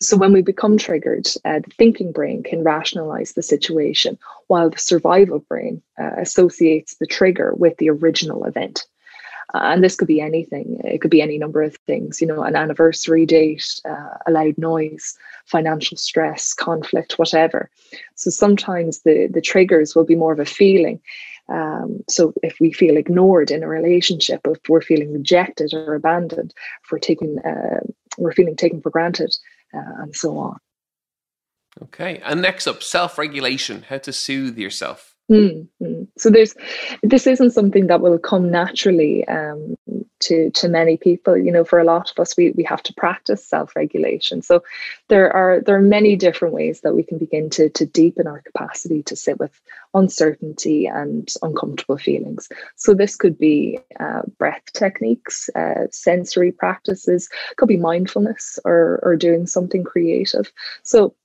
So 0.00 0.16
when 0.16 0.32
we 0.32 0.42
become 0.42 0.76
triggered, 0.76 1.26
uh, 1.44 1.60
the 1.60 1.70
thinking 1.78 2.12
brain 2.12 2.42
can 2.42 2.62
rationalize 2.62 3.32
the 3.32 3.42
situation, 3.42 4.18
while 4.46 4.70
the 4.70 4.78
survival 4.78 5.38
brain 5.40 5.82
uh, 5.98 6.10
associates 6.18 6.96
the 6.96 7.06
trigger 7.06 7.54
with 7.54 7.78
the 7.78 7.88
original 7.90 8.44
event. 8.44 8.84
Uh, 9.56 9.72
and 9.72 9.82
this 9.82 9.96
could 9.96 10.08
be 10.08 10.20
anything. 10.20 10.78
It 10.84 11.00
could 11.00 11.10
be 11.10 11.22
any 11.22 11.38
number 11.38 11.62
of 11.62 11.76
things, 11.86 12.20
you 12.20 12.26
know, 12.26 12.42
an 12.42 12.56
anniversary 12.56 13.24
date, 13.24 13.80
uh, 13.88 14.18
a 14.26 14.30
loud 14.30 14.58
noise, 14.58 15.16
financial 15.46 15.96
stress, 15.96 16.52
conflict, 16.52 17.18
whatever. 17.18 17.70
So 18.16 18.30
sometimes 18.30 19.00
the, 19.00 19.28
the 19.32 19.40
triggers 19.40 19.94
will 19.94 20.04
be 20.04 20.14
more 20.14 20.32
of 20.32 20.40
a 20.40 20.44
feeling. 20.44 21.00
Um, 21.48 22.04
so 22.08 22.34
if 22.42 22.58
we 22.60 22.72
feel 22.72 22.96
ignored 22.96 23.50
in 23.50 23.62
a 23.62 23.68
relationship, 23.68 24.40
if 24.44 24.68
we're 24.68 24.82
feeling 24.82 25.12
rejected 25.12 25.72
or 25.72 25.94
abandoned, 25.94 26.52
if 26.84 26.92
we're 26.92 26.98
taking, 26.98 27.38
uh, 27.38 27.80
we're 28.18 28.32
feeling 28.32 28.56
taken 28.56 28.82
for 28.82 28.90
granted, 28.90 29.34
uh, 29.72 30.02
and 30.02 30.14
so 30.14 30.36
on. 30.36 30.58
Okay. 31.82 32.20
And 32.24 32.42
next 32.42 32.66
up, 32.66 32.82
self 32.82 33.16
regulation, 33.16 33.84
how 33.88 33.98
to 33.98 34.12
soothe 34.12 34.58
yourself. 34.58 35.15
Mm-hmm. 35.30 36.04
So 36.16 36.30
there's 36.30 36.54
this 37.02 37.26
isn't 37.26 37.50
something 37.50 37.88
that 37.88 38.00
will 38.00 38.18
come 38.18 38.48
naturally 38.48 39.26
um, 39.26 39.76
to 40.20 40.50
to 40.50 40.68
many 40.68 40.96
people. 40.96 41.36
You 41.36 41.50
know, 41.50 41.64
for 41.64 41.80
a 41.80 41.84
lot 41.84 42.12
of 42.12 42.20
us, 42.20 42.36
we 42.36 42.52
we 42.52 42.62
have 42.62 42.82
to 42.84 42.94
practice 42.94 43.44
self 43.44 43.74
regulation. 43.74 44.40
So 44.40 44.62
there 45.08 45.32
are 45.32 45.60
there 45.60 45.74
are 45.74 45.82
many 45.82 46.14
different 46.14 46.54
ways 46.54 46.82
that 46.82 46.94
we 46.94 47.02
can 47.02 47.18
begin 47.18 47.50
to 47.50 47.68
to 47.70 47.84
deepen 47.84 48.28
our 48.28 48.40
capacity 48.42 49.02
to 49.04 49.16
sit 49.16 49.40
with 49.40 49.60
uncertainty 49.94 50.86
and 50.86 51.28
uncomfortable 51.42 51.98
feelings. 51.98 52.48
So 52.76 52.94
this 52.94 53.16
could 53.16 53.36
be 53.36 53.80
uh, 53.98 54.22
breath 54.38 54.62
techniques, 54.74 55.50
uh, 55.56 55.88
sensory 55.90 56.52
practices, 56.52 57.28
could 57.56 57.68
be 57.68 57.76
mindfulness, 57.76 58.60
or 58.64 59.00
or 59.02 59.16
doing 59.16 59.48
something 59.48 59.82
creative. 59.82 60.52
So 60.84 61.16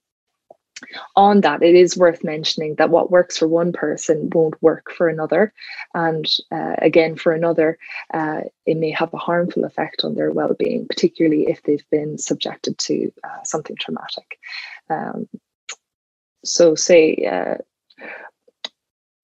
on 1.15 1.41
that, 1.41 1.63
it 1.63 1.75
is 1.75 1.97
worth 1.97 2.23
mentioning 2.23 2.75
that 2.75 2.89
what 2.89 3.11
works 3.11 3.37
for 3.37 3.47
one 3.47 3.71
person 3.71 4.29
won't 4.33 4.61
work 4.61 4.91
for 4.91 5.07
another. 5.07 5.53
And 5.93 6.25
uh, 6.51 6.75
again, 6.79 7.15
for 7.15 7.33
another, 7.33 7.77
uh, 8.13 8.41
it 8.65 8.77
may 8.77 8.91
have 8.91 9.13
a 9.13 9.17
harmful 9.17 9.65
effect 9.65 10.03
on 10.03 10.15
their 10.15 10.31
well 10.31 10.53
being, 10.57 10.87
particularly 10.87 11.47
if 11.47 11.63
they've 11.63 11.89
been 11.89 12.17
subjected 12.17 12.77
to 12.79 13.11
uh, 13.23 13.43
something 13.43 13.75
traumatic. 13.79 14.39
Um, 14.89 15.27
so, 16.43 16.75
say, 16.75 17.15
uh, 17.29 17.57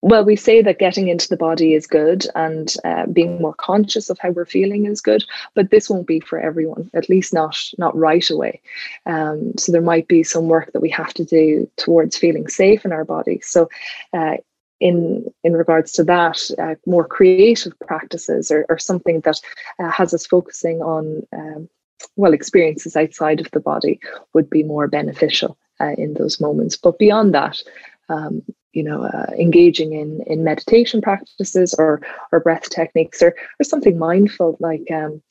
well, 0.01 0.23
we 0.23 0.35
say 0.35 0.61
that 0.61 0.79
getting 0.79 1.07
into 1.07 1.27
the 1.27 1.37
body 1.37 1.73
is 1.73 1.87
good 1.87 2.25
and 2.35 2.75
uh, 2.85 3.07
being 3.07 3.41
more 3.41 3.55
conscious 3.55 4.09
of 4.09 4.19
how 4.19 4.29
we're 4.29 4.45
feeling 4.45 4.85
is 4.85 5.01
good, 5.01 5.23
but 5.55 5.71
this 5.71 5.89
won't 5.89 6.05
be 6.05 6.19
for 6.19 6.39
everyone, 6.39 6.89
at 6.93 7.09
least 7.09 7.33
not 7.33 7.57
not 7.77 7.97
right 7.97 8.29
away. 8.29 8.61
Um, 9.05 9.53
so 9.57 9.71
there 9.71 9.81
might 9.81 10.07
be 10.07 10.23
some 10.23 10.47
work 10.47 10.71
that 10.73 10.81
we 10.81 10.89
have 10.91 11.13
to 11.15 11.25
do 11.25 11.69
towards 11.77 12.17
feeling 12.17 12.47
safe 12.47 12.85
in 12.85 12.91
our 12.91 13.05
body. 13.05 13.39
So 13.41 13.69
uh, 14.13 14.37
in 14.79 15.25
in 15.43 15.53
regards 15.53 15.91
to 15.93 16.03
that, 16.03 16.39
uh, 16.59 16.75
more 16.85 17.07
creative 17.07 17.73
practices 17.79 18.51
or, 18.51 18.65
or 18.69 18.77
something 18.77 19.21
that 19.21 19.41
uh, 19.79 19.89
has 19.89 20.13
us 20.13 20.27
focusing 20.27 20.81
on 20.81 21.25
um, 21.33 21.67
well 22.15 22.33
experiences 22.33 22.95
outside 22.95 23.39
of 23.39 23.49
the 23.51 23.59
body 23.59 23.99
would 24.33 24.49
be 24.49 24.61
more 24.61 24.87
beneficial 24.87 25.57
uh, 25.81 25.93
in 25.97 26.13
those 26.13 26.39
moments. 26.39 26.77
But 26.77 26.99
beyond 26.99 27.33
that, 27.33 27.61
um, 28.09 28.43
you 28.77 28.83
know, 28.83 29.03
uh, 29.03 29.31
engaging 29.39 29.93
in 29.93 30.21
in 30.27 30.43
meditation 30.43 31.01
practices 31.01 31.73
or 31.77 32.01
or 32.31 32.39
breath 32.39 32.69
techniques 32.69 33.21
or 33.21 33.35
or 33.59 33.63
something 33.63 33.97
mindful 33.97 34.57
like 34.59 34.87
um, 34.91 35.21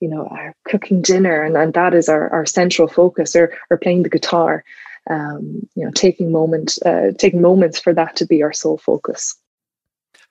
you 0.00 0.08
know, 0.08 0.28
cooking 0.70 1.00
dinner 1.00 1.42
and, 1.42 1.56
and 1.56 1.72
that 1.72 1.94
is 1.94 2.08
our, 2.08 2.28
our 2.30 2.44
central 2.44 2.88
focus 2.88 3.34
or 3.34 3.46
or 3.70 3.78
playing 3.78 4.02
the 4.02 4.10
guitar 4.16 4.64
um, 5.08 5.68
you 5.74 5.84
know, 5.84 5.90
taking 5.92 6.32
moment, 6.32 6.78
uh, 6.84 7.12
taking 7.18 7.40
moments 7.40 7.78
for 7.78 7.92
that 7.94 8.16
to 8.16 8.26
be 8.26 8.42
our 8.42 8.52
sole 8.52 8.78
focus. 8.78 9.36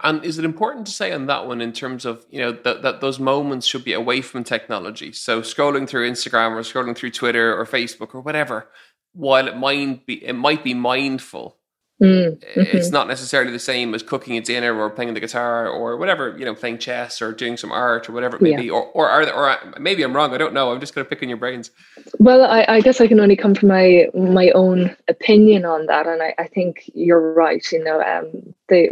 And 0.02 0.24
is 0.26 0.38
it 0.38 0.44
important 0.44 0.88
to 0.88 0.92
say 0.92 1.14
on 1.14 1.28
that 1.28 1.48
one 1.48 1.62
in 1.62 1.72
terms 1.72 2.04
of 2.04 2.26
you 2.30 2.40
know 2.40 2.52
that, 2.52 2.82
that 2.82 3.00
those 3.00 3.18
moments 3.18 3.66
should 3.66 3.86
be 3.86 3.94
away 3.94 4.22
from 4.22 4.44
technology? 4.44 5.14
So 5.14 5.42
scrolling 5.42 5.88
through 5.88 6.10
Instagram 6.10 6.52
or 6.52 6.62
scrolling 6.62 6.98
through 6.98 7.12
Twitter 7.12 7.58
or 7.58 7.66
Facebook 7.66 8.14
or 8.14 8.20
whatever, 8.20 8.70
while 9.14 9.48
it 9.48 9.56
might 9.56 10.06
be 10.06 10.26
it 10.26 10.34
might 10.34 10.66
be 10.66 10.74
mindful, 10.74 11.58
Mm, 12.02 12.38
mm-hmm. 12.38 12.78
It's 12.78 12.90
not 12.90 13.08
necessarily 13.08 13.54
the 13.54 13.60
same 13.60 13.94
as 13.94 14.04
cooking 14.04 14.36
a 14.36 14.42
dinner 14.42 14.78
or 14.78 14.90
playing 14.90 15.14
the 15.14 15.22
guitar 15.22 15.70
or 15.70 15.96
whatever, 15.96 16.38
you 16.38 16.44
know, 16.44 16.54
playing 16.54 16.80
chess 16.80 17.22
or 17.22 17.32
doing 17.32 17.56
some 17.56 17.72
art 17.72 18.10
or 18.10 18.12
whatever 18.12 18.36
it 18.36 18.42
may 18.42 18.52
yeah. 18.52 18.58
be. 18.58 18.70
Or, 18.70 18.84
or, 18.88 19.10
are, 19.10 19.32
or 19.32 19.80
maybe 19.80 20.04
I'm 20.04 20.14
wrong. 20.14 20.34
I 20.34 20.38
don't 20.38 20.54
know. 20.54 20.74
I'm 20.74 20.82
just 20.82 20.94
going 20.94 21.06
to 21.06 21.10
pick 21.10 21.24
in 21.24 21.30
your 21.30 21.38
brains. 21.38 21.72
Well, 22.20 22.44
I, 22.44 22.66
I, 22.68 22.82
guess 22.82 23.00
I 23.00 23.08
can 23.08 23.22
only 23.22 23.38
come 23.38 23.56
from 23.56 23.70
my 23.70 24.08
my 24.14 24.50
own 24.52 24.96
opinion 25.08 25.64
on 25.64 25.86
that, 25.86 26.06
and 26.06 26.22
I, 26.22 26.36
I 26.38 26.48
think 26.48 26.92
you're 26.94 27.34
right. 27.34 27.66
You 27.72 27.82
know, 27.82 28.02
um, 28.02 28.54
they 28.68 28.90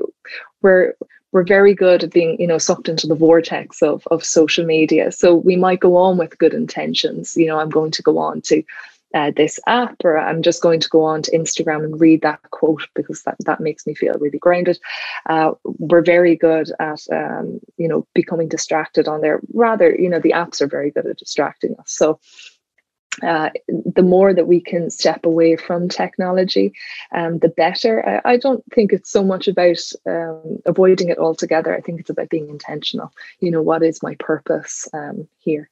we're 0.62 0.94
we're 1.34 1.44
very 1.44 1.74
good 1.74 2.04
at 2.04 2.14
being, 2.14 2.40
you 2.40 2.48
know, 2.48 2.60
sucked 2.60 2.88
into 2.88 3.08
the 3.08 3.16
vortex 3.16 3.82
of 3.82 4.08
of 4.12 4.24
social 4.24 4.66
media. 4.66 5.12
So 5.12 5.36
we 5.36 5.58
might 5.58 5.82
go 5.82 5.98
on 5.98 6.18
with 6.18 6.38
good 6.38 6.54
intentions. 6.54 7.36
You 7.36 7.48
know, 7.48 7.60
I'm 7.60 7.70
going 7.70 7.92
to 7.92 8.02
go 8.02 8.18
on 8.18 8.42
to 8.44 8.64
uh, 9.14 9.32
this 9.36 9.60
app 9.68 9.96
or 10.04 10.18
I'm 10.18 10.42
just 10.42 10.62
going 10.62 10.80
to 10.80 10.90
go 10.90 11.04
on 11.04 11.22
to 11.24 11.38
Instagram 11.38 11.84
and 11.84 12.00
read 12.00 12.22
that 12.22 12.42
quote 12.52 12.88
because 12.96 13.24
that, 13.24 13.36
that 13.40 13.60
makes 13.60 13.86
me 13.86 13.94
feel 13.94 14.14
really 14.20 14.40
grounded. 14.40 14.80
Uh, 15.28 15.52
we're 15.64 16.04
very 16.04 16.36
good 16.36 16.72
at, 16.80 17.02
um, 17.12 17.60
you 17.78 17.88
know, 17.88 18.08
becoming 18.14 18.48
distracted 18.48 19.08
on 19.08 19.22
there. 19.22 19.40
Rather, 19.54 19.96
you 19.96 20.10
know, 20.10 20.20
the 20.20 20.32
apps 20.32 20.62
are 20.62 20.68
very 20.68 20.92
good 20.92 21.06
at 21.06 21.18
distracting 21.18 21.76
us. 21.80 21.92
So 21.92 22.20
uh, 23.22 23.50
the 23.68 24.02
more 24.02 24.34
that 24.34 24.48
we 24.48 24.60
can 24.60 24.90
step 24.90 25.26
away 25.26 25.56
from 25.56 25.88
technology, 25.88 26.74
um, 27.14 27.38
the 27.40 27.50
better. 27.50 28.22
I, 28.26 28.34
I, 28.34 28.38
don't 28.38 28.64
think 28.74 28.92
it's 28.92 29.12
so 29.12 29.24
much 29.24 29.48
about 29.48 29.78
um, 30.08 30.58
avoiding 30.66 31.10
it 31.10 31.20
altogether. 31.20 31.76
I 31.76 31.82
think 31.82 32.00
it's 32.00 32.10
about 32.10 32.30
being 32.30 32.50
intentional. 32.50 33.12
You 33.40 33.52
know, 33.52 33.62
what 33.62 33.84
is 33.84 34.02
my 34.02 34.16
purpose 34.16 34.88
um, 34.94 35.28
here? 35.38 35.70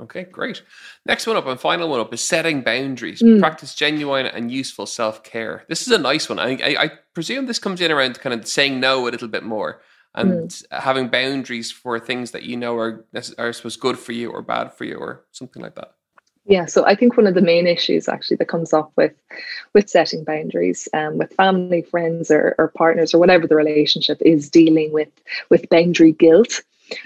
Okay, 0.00 0.24
great. 0.24 0.62
Next 1.04 1.26
one 1.26 1.36
up 1.36 1.46
and 1.46 1.60
final 1.60 1.88
one 1.88 2.00
up 2.00 2.14
is 2.14 2.26
setting 2.26 2.62
boundaries. 2.62 3.20
Mm. 3.20 3.40
Practice 3.40 3.74
genuine 3.74 4.26
and 4.26 4.50
useful 4.50 4.86
self 4.86 5.22
care. 5.22 5.64
This 5.68 5.82
is 5.86 5.92
a 5.92 5.98
nice 5.98 6.28
one. 6.28 6.38
I, 6.38 6.52
I, 6.52 6.84
I, 6.84 6.90
presume 7.12 7.44
this 7.44 7.58
comes 7.58 7.80
in 7.80 7.92
around 7.92 8.18
kind 8.20 8.32
of 8.32 8.46
saying 8.48 8.80
no 8.80 9.06
a 9.06 9.10
little 9.10 9.28
bit 9.28 9.42
more 9.42 9.82
and 10.14 10.48
mm. 10.48 10.64
having 10.70 11.08
boundaries 11.08 11.70
for 11.70 12.00
things 12.00 12.30
that 12.30 12.44
you 12.44 12.56
know 12.56 12.76
are, 12.76 13.04
are 13.38 13.48
I 13.48 13.50
suppose, 13.50 13.76
good 13.76 13.98
for 13.98 14.12
you 14.12 14.30
or 14.30 14.40
bad 14.40 14.72
for 14.72 14.84
you 14.84 14.96
or 14.96 15.24
something 15.32 15.62
like 15.62 15.74
that. 15.74 15.92
Yeah, 16.44 16.66
so 16.66 16.84
I 16.84 16.96
think 16.96 17.16
one 17.16 17.28
of 17.28 17.34
the 17.34 17.40
main 17.40 17.68
issues 17.68 18.08
actually 18.08 18.36
that 18.38 18.48
comes 18.48 18.72
up 18.72 18.92
with 18.96 19.12
with 19.74 19.88
setting 19.88 20.24
boundaries 20.24 20.88
um, 20.92 21.18
with 21.18 21.32
family, 21.34 21.82
friends, 21.82 22.30
or, 22.32 22.56
or 22.58 22.68
partners, 22.68 23.14
or 23.14 23.18
whatever 23.18 23.46
the 23.46 23.54
relationship 23.54 24.20
is, 24.22 24.50
dealing 24.50 24.92
with 24.92 25.08
with 25.50 25.68
boundary 25.68 26.12
guilt. 26.12 26.62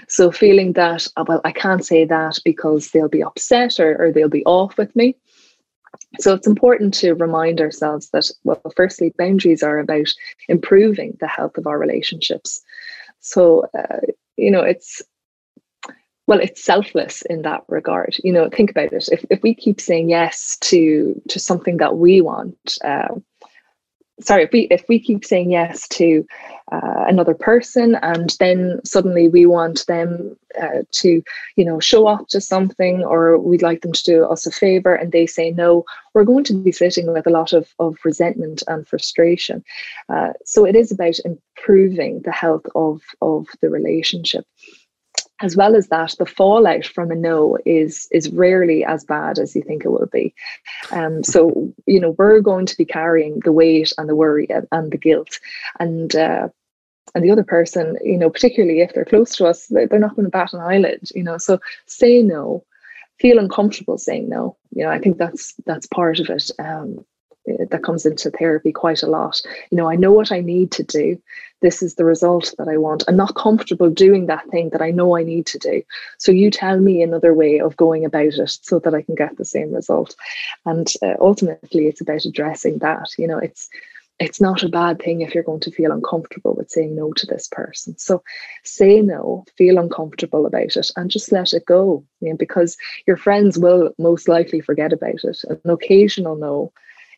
So 0.07 0.31
feeling 0.31 0.73
that, 0.73 1.07
oh, 1.17 1.25
well, 1.27 1.41
I 1.43 1.51
can't 1.51 1.85
say 1.85 2.05
that 2.05 2.39
because 2.43 2.91
they'll 2.91 3.09
be 3.09 3.23
upset 3.23 3.79
or, 3.79 4.01
or 4.01 4.11
they'll 4.11 4.29
be 4.29 4.45
off 4.45 4.77
with 4.77 4.95
me. 4.95 5.15
So 6.19 6.33
it's 6.33 6.47
important 6.47 6.93
to 6.95 7.13
remind 7.13 7.59
ourselves 7.59 8.09
that, 8.09 8.29
well, 8.43 8.61
firstly, 8.75 9.13
boundaries 9.17 9.63
are 9.63 9.79
about 9.79 10.07
improving 10.47 11.17
the 11.19 11.27
health 11.27 11.57
of 11.57 11.67
our 11.67 11.79
relationships. 11.79 12.61
So, 13.19 13.67
uh, 13.77 13.99
you 14.35 14.51
know, 14.51 14.61
it's, 14.61 15.01
well, 16.27 16.39
it's 16.39 16.63
selfless 16.63 17.21
in 17.23 17.41
that 17.43 17.63
regard. 17.67 18.17
You 18.23 18.33
know, 18.33 18.49
think 18.49 18.69
about 18.69 18.93
it. 18.93 19.09
If, 19.11 19.25
if 19.29 19.41
we 19.41 19.55
keep 19.55 19.79
saying 19.79 20.09
yes 20.09 20.57
to 20.61 21.19
to 21.29 21.39
something 21.39 21.77
that 21.77 21.97
we 21.97 22.21
want, 22.21 22.77
uh, 22.83 23.15
sorry 24.19 24.43
if 24.43 24.51
we 24.51 24.61
if 24.71 24.83
we 24.89 24.99
keep 24.99 25.23
saying 25.23 25.51
yes 25.51 25.87
to 25.87 26.25
uh, 26.71 27.05
another 27.07 27.33
person 27.33 27.95
and 28.01 28.35
then 28.39 28.79
suddenly 28.83 29.27
we 29.27 29.45
want 29.45 29.85
them 29.87 30.35
uh, 30.61 30.81
to 30.91 31.21
you 31.55 31.65
know 31.65 31.79
show 31.79 32.07
up 32.07 32.27
to 32.27 32.41
something 32.41 33.03
or 33.03 33.37
we'd 33.37 33.61
like 33.61 33.81
them 33.81 33.93
to 33.93 34.03
do 34.03 34.25
us 34.25 34.45
a 34.45 34.51
favor 34.51 34.93
and 34.93 35.11
they 35.11 35.25
say 35.25 35.51
no 35.51 35.85
we're 36.13 36.23
going 36.23 36.43
to 36.43 36.53
be 36.53 36.71
sitting 36.71 37.13
with 37.13 37.27
a 37.27 37.31
lot 37.31 37.53
of, 37.53 37.67
of 37.77 37.95
resentment 38.03 38.63
and 38.67 38.87
frustration. 38.87 39.63
Uh, 40.09 40.29
so 40.45 40.65
it 40.65 40.75
is 40.75 40.91
about 40.91 41.19
improving 41.23 42.21
the 42.23 42.31
health 42.31 42.65
of 42.73 43.01
of 43.21 43.45
the 43.61 43.69
relationship 43.69 44.45
as 45.41 45.55
well 45.55 45.75
as 45.75 45.87
that, 45.87 46.15
the 46.17 46.25
fallout 46.25 46.85
from 46.85 47.11
a 47.11 47.15
no 47.15 47.57
is 47.65 48.07
is 48.11 48.29
rarely 48.29 48.83
as 48.83 49.03
bad 49.03 49.39
as 49.39 49.55
you 49.55 49.61
think 49.61 49.85
it 49.85 49.89
will 49.89 50.09
be. 50.11 50.33
Um, 50.91 51.23
so 51.23 51.73
you 51.85 51.99
know 51.99 52.11
we're 52.17 52.41
going 52.41 52.65
to 52.65 52.77
be 52.77 52.85
carrying 52.85 53.39
the 53.41 53.51
weight 53.51 53.93
and 53.97 54.09
the 54.09 54.15
worry 54.15 54.47
and, 54.49 54.67
and 54.71 54.91
the 54.91 54.97
guilt, 54.97 55.39
and 55.79 56.15
uh, 56.15 56.49
and 57.15 57.23
the 57.23 57.31
other 57.31 57.43
person, 57.43 57.97
you 58.03 58.17
know, 58.17 58.29
particularly 58.29 58.81
if 58.81 58.93
they're 58.93 59.05
close 59.05 59.35
to 59.35 59.45
us, 59.45 59.67
they're 59.67 59.99
not 59.99 60.15
going 60.15 60.25
to 60.25 60.31
bat 60.31 60.53
an 60.53 60.59
eyelid. 60.59 61.09
You 61.13 61.23
know, 61.23 61.37
so 61.37 61.59
say 61.85 62.21
no, 62.21 62.63
feel 63.19 63.39
uncomfortable 63.39 63.97
saying 63.97 64.29
no. 64.29 64.57
You 64.73 64.83
know, 64.83 64.91
I 64.91 64.99
think 64.99 65.17
that's 65.17 65.53
that's 65.65 65.87
part 65.87 66.19
of 66.19 66.29
it. 66.29 66.51
Um, 66.59 67.05
that 67.69 67.83
comes 67.83 68.05
into 68.05 68.31
therapy 68.31 68.71
quite 68.71 69.03
a 69.03 69.07
lot. 69.07 69.41
You 69.71 69.77
know, 69.77 69.89
I 69.89 69.95
know 69.95 70.11
what 70.11 70.31
I 70.31 70.41
need 70.41 70.71
to 70.73 70.83
do. 70.83 71.21
This 71.61 71.81
is 71.81 71.95
the 71.95 72.05
result 72.05 72.53
that 72.57 72.67
I 72.67 72.77
want. 72.77 73.03
I'm 73.07 73.15
not 73.15 73.35
comfortable 73.35 73.89
doing 73.89 74.27
that 74.27 74.47
thing 74.49 74.69
that 74.69 74.81
I 74.81 74.91
know 74.91 75.17
I 75.17 75.23
need 75.23 75.47
to 75.47 75.57
do. 75.57 75.81
So 76.19 76.31
you 76.31 76.51
tell 76.51 76.79
me 76.79 77.01
another 77.01 77.33
way 77.33 77.59
of 77.59 77.77
going 77.77 78.05
about 78.05 78.33
it 78.33 78.59
so 78.61 78.79
that 78.79 78.93
I 78.93 79.01
can 79.01 79.15
get 79.15 79.37
the 79.37 79.45
same 79.45 79.73
result. 79.73 80.15
And 80.65 80.91
uh, 81.01 81.15
ultimately, 81.19 81.87
it's 81.87 82.01
about 82.01 82.25
addressing 82.25 82.79
that. 82.79 83.09
You 83.17 83.27
know, 83.27 83.39
it's 83.39 83.69
it's 84.19 84.41
not 84.41 84.63
a 84.63 84.69
bad 84.69 84.99
thing 84.99 85.21
if 85.21 85.33
you're 85.33 85.43
going 85.43 85.59
to 85.59 85.71
feel 85.71 85.91
uncomfortable 85.91 86.55
with 86.55 86.71
saying 86.71 86.95
no 86.95 87.13
to 87.13 87.27
this 87.27 87.47
person. 87.47 87.97
So 87.97 88.23
say 88.63 89.01
no, 89.01 89.45
feel 89.57 89.77
uncomfortable 89.77 90.45
about 90.45 90.75
it, 90.75 90.91
and 90.95 91.11
just 91.11 91.31
let 91.31 91.53
it 91.53 91.65
go. 91.65 92.03
You 92.21 92.31
know, 92.31 92.37
because 92.37 92.77
your 93.05 93.17
friends 93.17 93.57
will 93.57 93.91
most 93.97 94.27
likely 94.27 94.61
forget 94.61 94.93
about 94.93 95.23
it. 95.23 95.43
An 95.49 95.59
occasional 95.65 96.35
no 96.35 96.71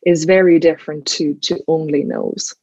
is 0.04 0.24
very 0.24 0.58
different 0.58 1.06
to 1.06 1.34
to 1.34 1.62
only 1.68 2.04
knows. 2.04 2.54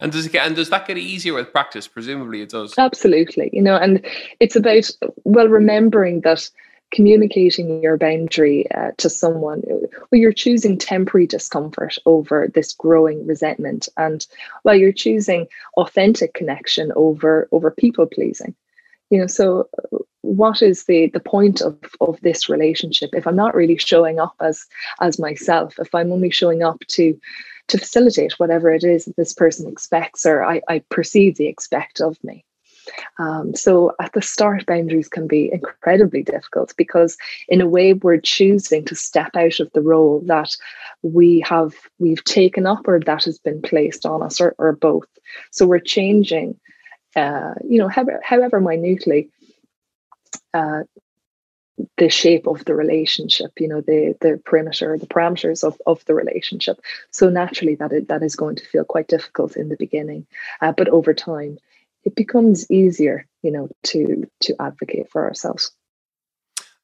And 0.00 0.12
does 0.12 0.26
it 0.26 0.32
get, 0.32 0.46
and 0.46 0.54
does 0.54 0.70
that 0.70 0.86
get 0.86 0.96
easier 0.96 1.34
with 1.34 1.50
practice? 1.50 1.88
Presumably, 1.88 2.40
it 2.42 2.50
does. 2.50 2.74
Absolutely, 2.78 3.50
you 3.52 3.62
know, 3.62 3.76
and 3.76 4.04
it's 4.38 4.56
about 4.56 4.90
well 5.24 5.48
remembering 5.48 6.20
that 6.20 6.48
communicating 6.90 7.82
your 7.82 7.98
boundary 7.98 8.70
uh, 8.72 8.92
to 8.96 9.10
someone 9.10 9.62
well 9.66 10.18
you're 10.18 10.32
choosing 10.32 10.78
temporary 10.78 11.26
discomfort 11.26 11.98
over 12.06 12.48
this 12.54 12.72
growing 12.72 13.26
resentment 13.26 13.88
and 13.98 14.26
well 14.64 14.74
you're 14.74 14.92
choosing 14.92 15.46
authentic 15.76 16.32
connection 16.32 16.90
over 16.96 17.46
over 17.52 17.70
people 17.70 18.06
pleasing 18.06 18.54
you 19.10 19.20
know 19.20 19.26
so 19.26 19.68
what 20.28 20.60
is 20.60 20.84
the 20.84 21.08
the 21.08 21.20
point 21.20 21.62
of 21.62 21.78
of 22.00 22.20
this 22.20 22.48
relationship? 22.48 23.10
If 23.12 23.26
i'm 23.26 23.36
not 23.36 23.54
really 23.54 23.78
showing 23.78 24.20
up 24.20 24.34
as 24.40 24.66
as 25.00 25.18
myself 25.18 25.78
if 25.78 25.94
i'm 25.94 26.12
only 26.12 26.30
showing 26.30 26.62
up 26.62 26.80
to 26.88 27.18
to 27.68 27.78
facilitate 27.78 28.38
whatever 28.38 28.70
it 28.70 28.84
is 28.84 29.04
that 29.04 29.16
this 29.16 29.32
person 29.32 29.70
expects 29.70 30.26
or 30.26 30.44
i, 30.44 30.60
I 30.68 30.82
perceive 30.90 31.36
they 31.36 31.46
expect 31.46 32.00
of 32.00 32.22
me. 32.22 32.44
Um, 33.18 33.54
so 33.54 33.92
at 34.00 34.12
the 34.14 34.22
start 34.22 34.64
boundaries 34.64 35.08
can 35.08 35.26
be 35.26 35.50
incredibly 35.52 36.22
difficult 36.22 36.72
because 36.78 37.18
in 37.48 37.60
a 37.60 37.68
way 37.68 37.92
we're 37.92 38.20
choosing 38.20 38.84
to 38.86 38.94
step 38.94 39.36
out 39.36 39.60
of 39.60 39.70
the 39.72 39.82
role 39.82 40.22
that 40.26 40.56
we 41.02 41.40
have 41.40 41.74
we've 41.98 42.24
taken 42.24 42.66
up 42.66 42.88
or 42.88 42.98
that 43.00 43.24
has 43.24 43.38
been 43.38 43.60
placed 43.60 44.06
on 44.06 44.22
us 44.22 44.40
or, 44.40 44.54
or 44.58 44.72
both. 44.72 45.08
So 45.50 45.66
we're 45.66 45.80
changing 45.80 46.58
uh, 47.16 47.54
you 47.66 47.78
know 47.78 47.88
however, 47.88 48.20
however 48.22 48.60
minutely 48.60 49.30
uh, 50.54 50.82
the 51.96 52.08
shape 52.08 52.46
of 52.46 52.64
the 52.64 52.74
relationship 52.74 53.52
you 53.58 53.68
know 53.68 53.80
the 53.80 54.16
the 54.20 54.40
perimeter 54.44 54.98
the 54.98 55.06
parameters 55.06 55.62
of, 55.62 55.80
of 55.86 56.04
the 56.06 56.14
relationship 56.14 56.80
so 57.10 57.28
naturally 57.28 57.74
that 57.76 58.06
that 58.08 58.22
is 58.22 58.36
going 58.36 58.56
to 58.56 58.64
feel 58.66 58.84
quite 58.84 59.08
difficult 59.08 59.56
in 59.56 59.68
the 59.68 59.76
beginning 59.76 60.26
uh, 60.60 60.72
but 60.72 60.88
over 60.88 61.14
time 61.14 61.58
it 62.04 62.14
becomes 62.14 62.68
easier 62.70 63.26
you 63.42 63.50
know 63.50 63.68
to 63.82 64.28
to 64.40 64.54
advocate 64.60 65.08
for 65.10 65.24
ourselves 65.24 65.72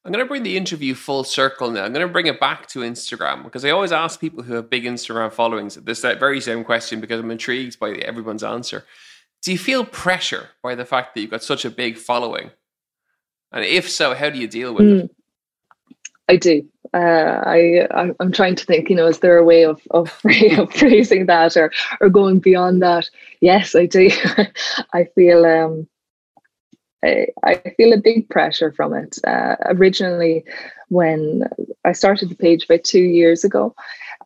I'm 0.05 0.11
going 0.11 0.23
to 0.23 0.29
bring 0.29 0.43
the 0.43 0.55
interview 0.55 0.93
full 0.93 1.23
circle 1.23 1.71
now. 1.71 1.83
I'm 1.83 1.91
going 1.91 2.05
to 2.05 2.13
bring 2.13 2.27
it 2.27 2.39
back 2.39 2.67
to 2.67 2.81
Instagram 2.81 3.43
because 3.43 3.65
I 3.65 3.71
always 3.71 3.91
ask 3.91 4.21
people 4.21 4.43
who 4.43 4.53
have 4.53 4.69
big 4.69 4.83
Instagram 4.83 5.33
followings 5.33 5.73
this 5.73 6.01
that 6.01 6.19
very 6.19 6.39
same 6.39 6.63
question 6.63 7.01
because 7.01 7.19
I'm 7.19 7.31
intrigued 7.31 7.79
by 7.79 7.89
everyone's 7.93 8.43
answer. 8.43 8.85
Do 9.41 9.51
you 9.51 9.57
feel 9.57 9.83
pressure 9.83 10.49
by 10.61 10.75
the 10.75 10.85
fact 10.85 11.15
that 11.15 11.21
you've 11.21 11.31
got 11.31 11.41
such 11.41 11.65
a 11.65 11.71
big 11.71 11.97
following? 11.97 12.51
And 13.55 13.63
if 13.63 13.89
so, 13.89 14.13
how 14.13 14.29
do 14.29 14.37
you 14.37 14.47
deal 14.47 14.73
with 14.73 14.85
mm, 14.85 15.05
it? 15.05 15.11
I 16.27 16.35
do. 16.35 16.67
Uh, 16.93 17.41
I 17.45 17.87
I'm 18.19 18.31
trying 18.31 18.55
to 18.55 18.65
think. 18.65 18.89
You 18.89 18.95
know, 18.95 19.07
is 19.07 19.19
there 19.19 19.37
a 19.37 19.43
way 19.43 19.63
of 19.63 19.81
of, 19.91 20.19
of 20.57 20.73
phrasing 20.73 21.25
that 21.27 21.57
or 21.57 21.71
or 22.01 22.09
going 22.09 22.39
beyond 22.39 22.83
that? 22.83 23.09
Yes, 23.41 23.73
I 23.73 23.85
do. 23.85 24.11
I 24.93 25.05
feel 25.15 25.45
um, 25.45 25.87
I, 27.43 27.61
feel 27.77 27.93
a 27.93 27.97
big 27.97 28.29
pressure 28.29 28.71
from 28.71 28.93
it. 28.93 29.17
Uh, 29.25 29.55
originally, 29.65 30.43
when 30.89 31.43
I 31.83 31.91
started 31.91 32.29
the 32.29 32.35
page 32.35 32.65
about 32.65 32.83
two 32.83 33.03
years 33.03 33.43
ago, 33.43 33.75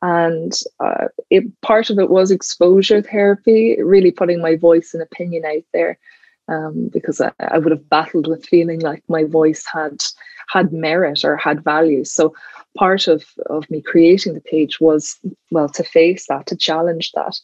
and 0.02 0.54
uh, 0.80 1.08
it, 1.30 1.44
part 1.62 1.89
of 1.89 2.00
it 2.00 2.10
was 2.10 2.32
exposure 2.32 3.02
therapy, 3.02 3.82
really 3.82 4.12
putting 4.12 4.42
my 4.42 4.56
voice 4.56 4.94
and 4.94 5.04
opinion 5.04 5.46
out 5.46 5.63
there, 5.74 6.00
um, 6.49 6.89
because 6.91 7.21
I, 7.21 7.31
I 7.39 7.57
would 7.57 7.71
have 7.71 7.89
battled 7.89 8.27
with 8.27 8.45
feeling 8.45 8.79
like 8.79 9.03
my 9.07 9.23
voice 9.23 9.65
had 9.71 10.03
had 10.49 10.73
merit 10.73 11.23
or 11.23 11.38
had 11.38 11.63
value. 11.63 12.03
So 12.03 12.33
part 12.77 13.07
of 13.07 13.25
of 13.47 13.69
me 13.69 13.81
creating 13.81 14.33
the 14.33 14.41
page 14.41 14.79
was 14.79 15.19
well 15.51 15.69
to 15.69 15.83
face 15.83 16.27
that, 16.27 16.47
to 16.47 16.57
challenge 16.57 17.12
that 17.13 17.39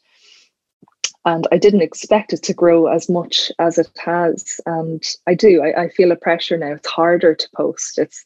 and 1.26 1.48
I 1.52 1.58
didn't 1.58 1.82
expect 1.82 2.34
it 2.34 2.44
to 2.44 2.54
grow 2.54 2.86
as 2.86 3.10
much 3.10 3.52
as 3.58 3.80
it 3.80 3.90
has. 3.98 4.62
And 4.68 5.04
I 5.26 5.34
do. 5.34 5.64
I, 5.64 5.84
I, 5.84 5.90
feel 5.90 6.12
a 6.12 6.16
pressure 6.16 6.56
now. 6.56 6.74
It's 6.74 6.88
harder 6.88 7.34
to 7.34 7.50
post. 7.56 7.98
It's 7.98 8.24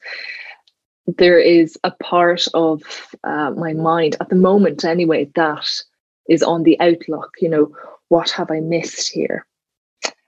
there 1.18 1.40
is 1.40 1.78
a 1.84 1.92
part 1.92 2.46
of 2.54 2.84
uh, 3.24 3.52
my 3.52 3.74
mind 3.74 4.18
at 4.20 4.30
the 4.30 4.36
moment, 4.36 4.84
anyway, 4.84 5.32
that 5.36 5.68
is 6.28 6.44
on 6.44 6.64
the 6.64 6.80
outlook. 6.80 7.36
You 7.42 7.50
know, 7.50 7.76
what 8.10 8.30
have 8.32 8.52
I 8.52 8.60
missed 8.60 9.10
here? 9.12 9.46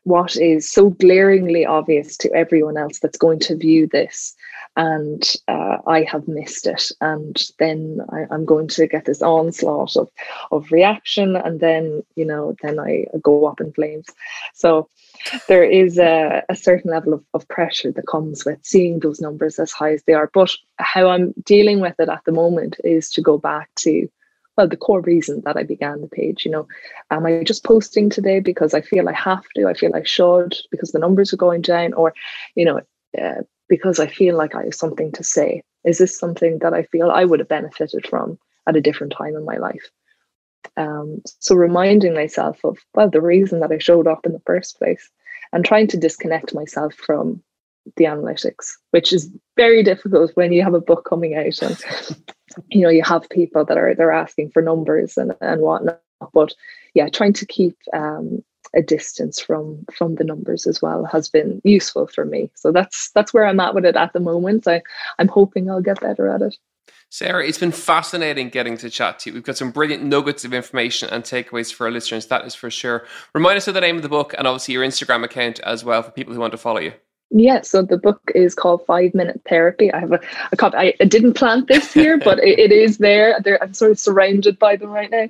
What 0.04 0.36
is 0.36 0.70
so 0.70 0.90
glaringly 0.90 1.66
obvious 1.66 2.18
to 2.18 2.34
everyone 2.34 2.78
else 2.78 3.00
that's 3.00 3.18
going 3.18 3.40
to 3.42 3.56
view 3.56 3.88
this? 3.88 4.36
and 4.78 5.36
uh, 5.48 5.78
I 5.86 6.04
have 6.04 6.28
missed 6.28 6.66
it. 6.66 6.92
And 7.02 7.38
then 7.60 8.00
I, 8.10 8.34
am 8.34 8.46
going 8.46 8.68
to 8.70 8.88
get 8.88 9.06
this 9.06 9.22
onslaught 9.22 9.96
of, 9.98 10.10
of 10.52 10.72
reaction, 10.72 11.36
and 11.36 11.60
then 11.60 12.04
you 12.16 12.26
know, 12.26 12.56
then 12.62 12.80
I 12.80 13.06
go 13.22 13.46
up 13.46 13.60
in 13.60 13.74
flames. 13.74 14.08
So 14.54 14.88
there 15.48 15.64
is 15.64 15.98
a, 15.98 16.44
a 16.50 16.56
certain 16.56 16.92
level 16.92 17.14
of, 17.14 17.24
of 17.34 17.48
pressure 17.48 17.92
that 17.92 18.08
comes 18.08 18.46
with 18.46 18.60
seeing 18.64 19.00
those 19.00 19.20
numbers 19.20 19.60
as 19.60 19.72
high 19.72 19.94
as 19.94 20.04
they 20.04 20.14
are. 20.14 20.30
But 20.34 20.52
how 20.78 21.10
I'm 21.10 21.34
dealing 21.44 21.80
with 21.80 22.00
it 22.00 22.10
at 22.10 22.24
the 22.26 22.32
moment 22.32 22.78
is 22.84 23.10
to 23.12 23.22
go 23.22 23.38
back 23.38 23.70
to 23.80 24.10
well 24.62 24.68
the 24.68 24.78
core 24.78 25.02
reason 25.02 25.42
that 25.46 25.58
I 25.58 25.64
began 25.64 26.02
the 26.02 26.08
page. 26.08 26.46
You 26.46 26.52
know, 26.52 26.68
am 27.10 27.26
I 27.26 27.44
just 27.44 27.64
posting 27.64 28.10
today 28.10 28.40
because 28.40 28.76
I 28.76 28.82
feel 28.82 29.10
I 29.10 29.14
have 29.14 29.44
to? 29.56 29.68
I 29.68 29.74
feel 29.74 29.96
I 29.96 30.04
should 30.04 30.56
because 30.70 30.92
the 30.92 31.00
numbers 31.00 31.34
are 31.34 31.38
going 31.38 31.62
down, 31.62 31.94
or 31.94 32.14
you 32.56 32.66
know. 32.66 32.82
Uh, 33.20 33.42
because 33.68 34.00
I 34.00 34.08
feel 34.08 34.36
like 34.36 34.54
I 34.54 34.66
have 34.66 34.74
something 34.74 35.14
to 35.14 35.24
say? 35.24 35.64
Is 35.86 35.98
this 35.98 36.18
something 36.20 36.60
that 36.60 36.74
I 36.74 36.84
feel 36.84 37.10
I 37.10 37.24
would 37.24 37.40
have 37.40 37.48
benefited 37.48 38.06
from 38.06 38.38
at 38.68 38.76
a 38.76 38.82
different 38.82 39.14
time 39.18 39.36
in 39.36 39.46
my 39.46 39.58
life? 39.58 39.90
Um, 40.76 41.22
so 41.40 41.56
reminding 41.56 42.14
myself 42.14 42.60
of 42.64 42.78
well 42.96 43.10
the 43.10 43.22
reason 43.22 43.62
that 43.62 43.72
I 43.72 43.78
showed 43.78 44.08
up 44.08 44.26
in 44.26 44.34
the 44.34 44.46
first 44.46 44.78
place 44.78 45.10
and 45.54 45.66
trying 45.66 45.88
to 45.88 45.98
disconnect 45.98 46.54
myself 46.54 46.94
from 46.94 47.42
the 47.98 48.06
analytics, 48.06 48.72
which 48.92 49.12
is 49.12 49.32
very 49.56 49.84
difficult 49.84 50.32
when 50.36 50.52
you 50.52 50.64
have 50.64 50.74
a 50.74 50.82
book 50.82 51.06
coming 51.10 51.36
out 51.36 51.62
and 51.62 51.78
you 52.70 52.82
know 52.82 52.90
you 52.90 53.04
have 53.04 53.30
people 53.30 53.66
that 53.66 53.78
are 53.78 53.96
they're 53.96 54.12
asking 54.12 54.52
for 54.52 54.62
numbers 54.62 55.18
and, 55.18 55.36
and 55.42 55.62
whatnot. 55.62 56.02
But 56.34 56.54
yeah, 56.94 57.10
trying 57.10 57.34
to 57.34 57.46
keep 57.46 57.78
um, 57.94 58.44
a 58.76 58.82
distance 58.82 59.40
from 59.40 59.86
from 59.94 60.16
the 60.16 60.24
numbers 60.24 60.68
as 60.68 60.82
well 60.82 61.06
has 61.06 61.30
been 61.30 61.62
useful 61.64 62.08
for 62.08 62.26
me. 62.26 62.50
So 62.56 62.72
that's 62.72 63.12
that's 63.12 63.34
where 63.34 63.46
I'm 63.46 63.60
at 63.60 63.76
with 63.76 63.86
it 63.86 63.96
at 63.96 64.14
the 64.14 64.20
moment. 64.20 64.68
I 64.68 64.82
I'm 65.20 65.28
hoping 65.28 65.70
I'll 65.70 65.82
get 65.82 66.02
better 66.02 66.28
at 66.28 66.42
it. 66.42 66.56
Sarah, 67.10 67.46
it's 67.46 67.58
been 67.58 67.74
fascinating 67.74 68.48
getting 68.48 68.78
to 68.78 68.90
chat 68.90 69.20
to 69.20 69.30
you. 69.30 69.34
We've 69.34 69.44
got 69.44 69.58
some 69.58 69.72
brilliant 69.72 70.04
nuggets 70.04 70.46
of 70.46 70.54
information 70.54 71.10
and 71.10 71.26
takeaways 71.26 71.74
for 71.74 71.86
our 71.86 71.92
listeners, 71.92 72.28
that 72.28 72.46
is 72.46 72.56
for 72.56 72.72
sure. 72.72 73.06
Remind 73.34 73.58
us 73.58 73.68
of 73.68 73.74
the 73.74 73.82
name 73.82 73.98
of 73.98 74.02
the 74.02 74.08
book 74.08 74.34
and 74.38 74.48
obviously 74.48 74.76
your 74.76 74.86
Instagram 74.86 75.26
account 75.26 75.60
as 75.60 75.84
well 75.84 76.04
for 76.04 76.12
people 76.12 76.34
who 76.34 76.40
want 76.40 76.54
to 76.54 76.58
follow 76.58 76.80
you. 76.80 76.94
Yeah, 77.34 77.62
so 77.62 77.82
the 77.82 77.98
book 77.98 78.30
is 78.36 78.54
called 78.54 78.86
Five 78.86 79.14
Minute 79.14 79.42
Therapy. 79.48 79.92
I 79.92 80.00
have 80.02 80.12
a, 80.12 80.20
a 80.52 80.58
copy. 80.58 80.76
I, 80.76 80.94
I 81.00 81.06
didn't 81.06 81.34
plant 81.34 81.70
this 81.70 81.94
here, 81.94 82.18
but 82.18 82.40
it, 82.40 82.60
it 82.60 82.72
is 82.74 82.98
there. 82.98 83.40
There, 83.42 83.62
I'm 83.64 83.74
sort 83.74 83.92
of 83.92 84.00
surrounded 84.00 84.60
by 84.60 84.76
them 84.76 84.90
right 84.90 85.10
now. 85.10 85.30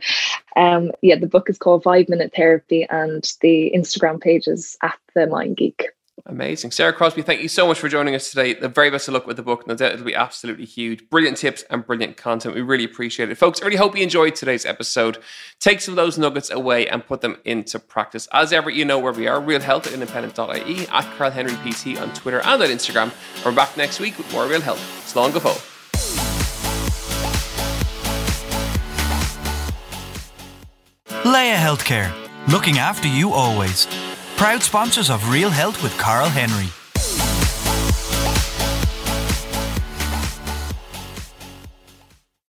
Um, 0.56 0.92
yeah, 1.02 1.16
the 1.16 1.28
book 1.28 1.48
is 1.48 1.60
called 1.60 1.84
Five 1.84 2.10
Minute 2.10 2.34
Therapy, 2.36 2.88
and 2.90 3.24
the 3.42 3.72
Instagram 3.76 4.20
page 4.20 4.48
is 4.48 4.78
at 4.82 4.98
the 5.14 5.28
Mind 5.28 5.58
Geek. 5.58 5.90
Amazing. 6.28 6.72
Sarah 6.72 6.94
Crosby, 6.94 7.24
thank 7.24 7.42
you 7.42 7.48
so 7.48 7.66
much 7.68 7.80
for 7.80 7.90
joining 7.90 8.14
us 8.14 8.30
today. 8.30 8.54
The 8.54 8.70
very 8.70 8.92
best 8.92 9.08
of 9.08 9.16
luck 9.16 9.26
with 9.26 9.38
the 9.38 9.44
book. 9.44 9.66
No 9.66 9.74
doubt 9.74 9.94
it'll 9.94 10.06
be 10.06 10.14
absolutely 10.14 10.66
huge. 10.66 11.10
Brilliant 11.10 11.38
tips 11.38 11.64
and 11.70 11.86
brilliant 11.86 12.16
content. 12.16 12.54
We 12.54 12.62
really 12.62 12.84
appreciate 12.84 13.32
it. 13.32 13.36
Folks, 13.36 13.62
I 13.62 13.66
really 13.66 13.78
hope 13.78 13.96
you 13.96 14.04
enjoyed 14.04 14.36
today's 14.36 14.66
episode. 14.66 15.18
Take 15.60 15.82
some 15.82 15.94
of 15.94 15.96
those 15.96 16.18
nuggets 16.18 16.52
away 16.52 16.88
and 16.88 17.06
put 17.06 17.22
them 17.22 17.38
into 17.44 17.80
practice. 17.80 18.28
As 18.32 18.54
ever, 18.54 18.70
you 18.70 18.86
know 18.86 19.00
where 19.00 19.14
we 19.14 19.28
are. 19.28 19.42
Real 19.42 19.62
Health 19.62 19.88
at 19.88 21.18
Karl 21.18 21.32
Henry 21.32 21.56
PT 21.56 22.00
on 22.00 22.14
Twitter 22.14 22.40
and 22.40 22.62
on 22.62 22.70
Instagram. 22.70 23.12
we're 23.44 23.52
back 23.52 23.76
next 23.76 24.00
week 24.00 24.18
with 24.18 24.32
more 24.32 24.46
Real 24.46 24.62
Health. 24.62 24.80
Slán 25.06 25.34
go 25.34 25.40
fóill. 25.40 25.68
Laya 31.26 31.56
Healthcare, 31.56 32.12
looking 32.52 32.78
after 32.78 33.08
you 33.08 33.32
always. 33.32 33.88
Proud 34.42 34.64
sponsors 34.64 35.12
of 35.12 35.30
Real 35.30 35.52
Health 35.52 35.84
with 35.84 35.96
Karl 36.00 36.28
Henry. 36.28 36.81